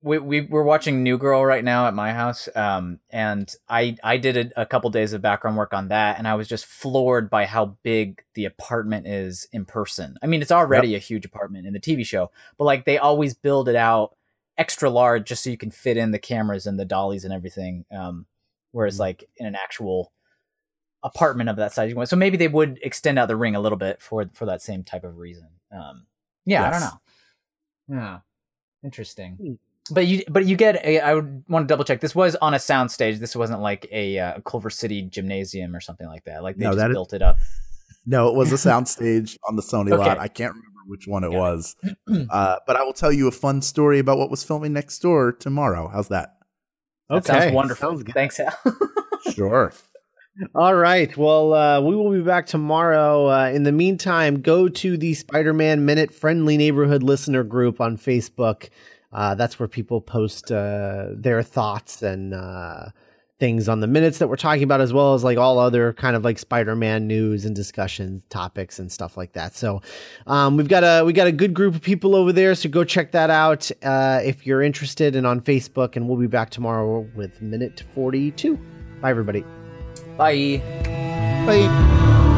we 0.01 0.19
we 0.19 0.41
we're 0.41 0.63
watching 0.63 1.01
New 1.03 1.17
Girl 1.17 1.45
right 1.45 1.63
now 1.63 1.87
at 1.87 1.93
my 1.93 2.11
house. 2.11 2.49
Um, 2.53 2.99
and 3.09 3.49
I 3.69 3.95
I 4.03 4.17
did 4.17 4.35
a, 4.57 4.61
a 4.63 4.65
couple 4.65 4.89
days 4.89 5.13
of 5.13 5.21
background 5.21 5.55
work 5.55 5.73
on 5.73 5.87
that, 5.87 6.17
and 6.17 6.27
I 6.27 6.35
was 6.35 6.49
just 6.49 6.65
floored 6.65 7.29
by 7.29 7.45
how 7.45 7.77
big 7.83 8.21
the 8.33 8.43
apartment 8.43 9.07
is 9.07 9.47
in 9.53 9.63
person. 9.63 10.17
I 10.21 10.27
mean, 10.27 10.41
it's 10.41 10.51
already 10.51 10.93
a 10.95 10.99
huge 10.99 11.23
apartment 11.25 11.65
in 11.65 11.71
the 11.71 11.79
TV 11.79 12.05
show, 12.05 12.29
but 12.57 12.65
like 12.65 12.83
they 12.83 12.97
always 12.97 13.33
build 13.33 13.69
it 13.69 13.77
out 13.77 14.17
extra 14.57 14.89
large 14.89 15.25
just 15.25 15.43
so 15.45 15.49
you 15.49 15.57
can 15.57 15.71
fit 15.71 15.95
in 15.95 16.11
the 16.11 16.19
cameras 16.19 16.67
and 16.67 16.77
the 16.77 16.83
dollies 16.85 17.23
and 17.23 17.33
everything. 17.33 17.85
Um, 17.89 18.25
whereas 18.73 18.97
Mm. 18.97 18.99
like 18.99 19.29
in 19.37 19.45
an 19.45 19.55
actual 19.55 20.11
apartment 21.03 21.49
of 21.49 21.55
that 21.55 21.71
size, 21.73 21.89
you 21.89 21.95
want 21.95 22.09
so 22.09 22.15
maybe 22.17 22.35
they 22.37 22.47
would 22.49 22.79
extend 22.83 23.17
out 23.17 23.27
the 23.29 23.35
ring 23.37 23.55
a 23.55 23.59
little 23.61 23.77
bit 23.77 24.01
for 24.01 24.29
for 24.33 24.45
that 24.45 24.61
same 24.61 24.83
type 24.83 25.03
of 25.05 25.17
reason. 25.17 25.47
Um, 25.71 26.05
yeah, 26.45 26.67
I 26.67 26.71
don't 26.71 26.81
know. 26.81 26.99
Yeah, 27.89 28.19
interesting. 28.83 29.35
Hmm. 29.35 29.53
But 29.93 30.07
you, 30.07 30.23
but 30.29 30.45
you 30.45 30.55
get. 30.55 30.77
A, 30.85 31.01
I 31.01 31.13
would 31.13 31.43
want 31.49 31.67
to 31.67 31.71
double 31.71 31.83
check. 31.83 31.99
This 31.99 32.15
was 32.15 32.35
on 32.37 32.53
a 32.53 32.59
sound 32.59 32.89
stage. 32.89 33.19
This 33.19 33.35
wasn't 33.35 33.59
like 33.59 33.85
a 33.91 34.17
uh, 34.17 34.39
Culver 34.45 34.69
City 34.69 35.01
gymnasium 35.01 35.75
or 35.75 35.81
something 35.81 36.07
like 36.07 36.23
that. 36.23 36.41
Like 36.41 36.55
they 36.55 36.63
No, 36.63 36.69
just 36.69 36.77
that 36.77 36.91
is- 36.91 36.95
built 36.95 37.11
it 37.13 37.21
up. 37.21 37.35
No, 38.05 38.29
it 38.29 38.35
was 38.35 38.51
a 38.53 38.55
soundstage 38.55 39.37
on 39.47 39.55
the 39.57 39.61
Sony 39.61 39.87
Okay. 39.91 39.97
lot. 39.97 40.19
I 40.19 40.27
can't 40.29 40.53
remember 40.53 40.79
which 40.87 41.05
one 41.07 41.23
it 41.25 41.31
Got 41.31 41.35
it. 41.35 41.39
was. 41.39 41.75
Uh, 42.29 42.57
but 42.67 42.75
I 42.77 42.83
will 42.83 42.93
tell 42.93 43.11
you 43.11 43.27
a 43.27 43.31
fun 43.31 43.61
story 43.61 43.99
about 43.99 44.17
what 44.17 44.29
was 44.31 44.43
filming 44.43 44.71
next 44.73 44.99
door 44.99 45.31
tomorrow. 45.33 45.89
How's 45.89 46.07
that? 46.09 46.35
That 47.13 47.29
okay 47.29 47.39
sounds 47.41 47.53
wonderful. 47.53 47.89
Sounds 47.89 48.03
good. 48.03 48.13
Thanks, 48.13 48.39
Al. 48.39 48.53
Sure. 49.33 49.71
All 50.53 50.75
right. 50.75 51.15
Well, 51.15 51.53
uh, 51.53 51.79
we 51.79 51.95
will 51.95 52.11
be 52.11 52.21
back 52.21 52.45
tomorrow. 52.45 53.27
Uh, 53.29 53.45
in 53.53 53.63
the 53.63 53.71
meantime, 53.71 54.41
go 54.41 54.67
to 54.67 54.97
the 54.97 55.13
Spider 55.13 55.53
Man 55.53 55.85
Minute 55.85 56.13
Friendly 56.13 56.57
Neighborhood 56.57 57.03
Listener 57.03 57.43
group 57.43 57.79
on 57.79 57.97
Facebook. 57.97 58.69
Uh, 59.13 59.35
that's 59.35 59.59
where 59.59 59.67
people 59.67 60.01
post 60.01 60.51
uh, 60.51 61.07
their 61.11 61.41
thoughts 61.41 62.01
and 62.01 62.33
uh, 62.33 62.87
things 63.39 63.67
on 63.67 63.79
the 63.79 63.87
minutes 63.87 64.19
that 64.19 64.27
we're 64.27 64.35
talking 64.35 64.63
about, 64.63 64.81
as 64.81 64.93
well 64.93 65.13
as 65.13 65.23
like 65.23 65.37
all 65.37 65.59
other 65.59 65.93
kind 65.93 66.15
of 66.15 66.23
like 66.23 66.39
Spider 66.39 66.75
Man 66.75 67.07
news 67.07 67.45
and 67.45 67.55
discussion 67.55 68.23
topics 68.29 68.79
and 68.79 68.91
stuff 68.91 69.17
like 69.17 69.33
that. 69.33 69.55
So 69.55 69.81
um, 70.27 70.57
we've 70.57 70.67
got 70.67 70.83
a 70.83 71.03
we 71.03 71.13
got 71.13 71.27
a 71.27 71.31
good 71.31 71.53
group 71.53 71.75
of 71.75 71.81
people 71.81 72.15
over 72.15 72.31
there. 72.31 72.55
So 72.55 72.69
go 72.69 72.83
check 72.83 73.11
that 73.11 73.29
out 73.29 73.69
uh, 73.83 74.21
if 74.23 74.45
you're 74.45 74.61
interested 74.61 75.15
and 75.15 75.27
on 75.27 75.41
Facebook. 75.41 75.95
And 75.95 76.07
we'll 76.07 76.17
be 76.17 76.27
back 76.27 76.49
tomorrow 76.49 77.07
with 77.15 77.41
Minute 77.41 77.83
Forty 77.93 78.31
Two. 78.31 78.57
Bye, 79.01 79.09
everybody. 79.09 79.43
Bye. 80.17 80.61
Bye. 81.45 82.32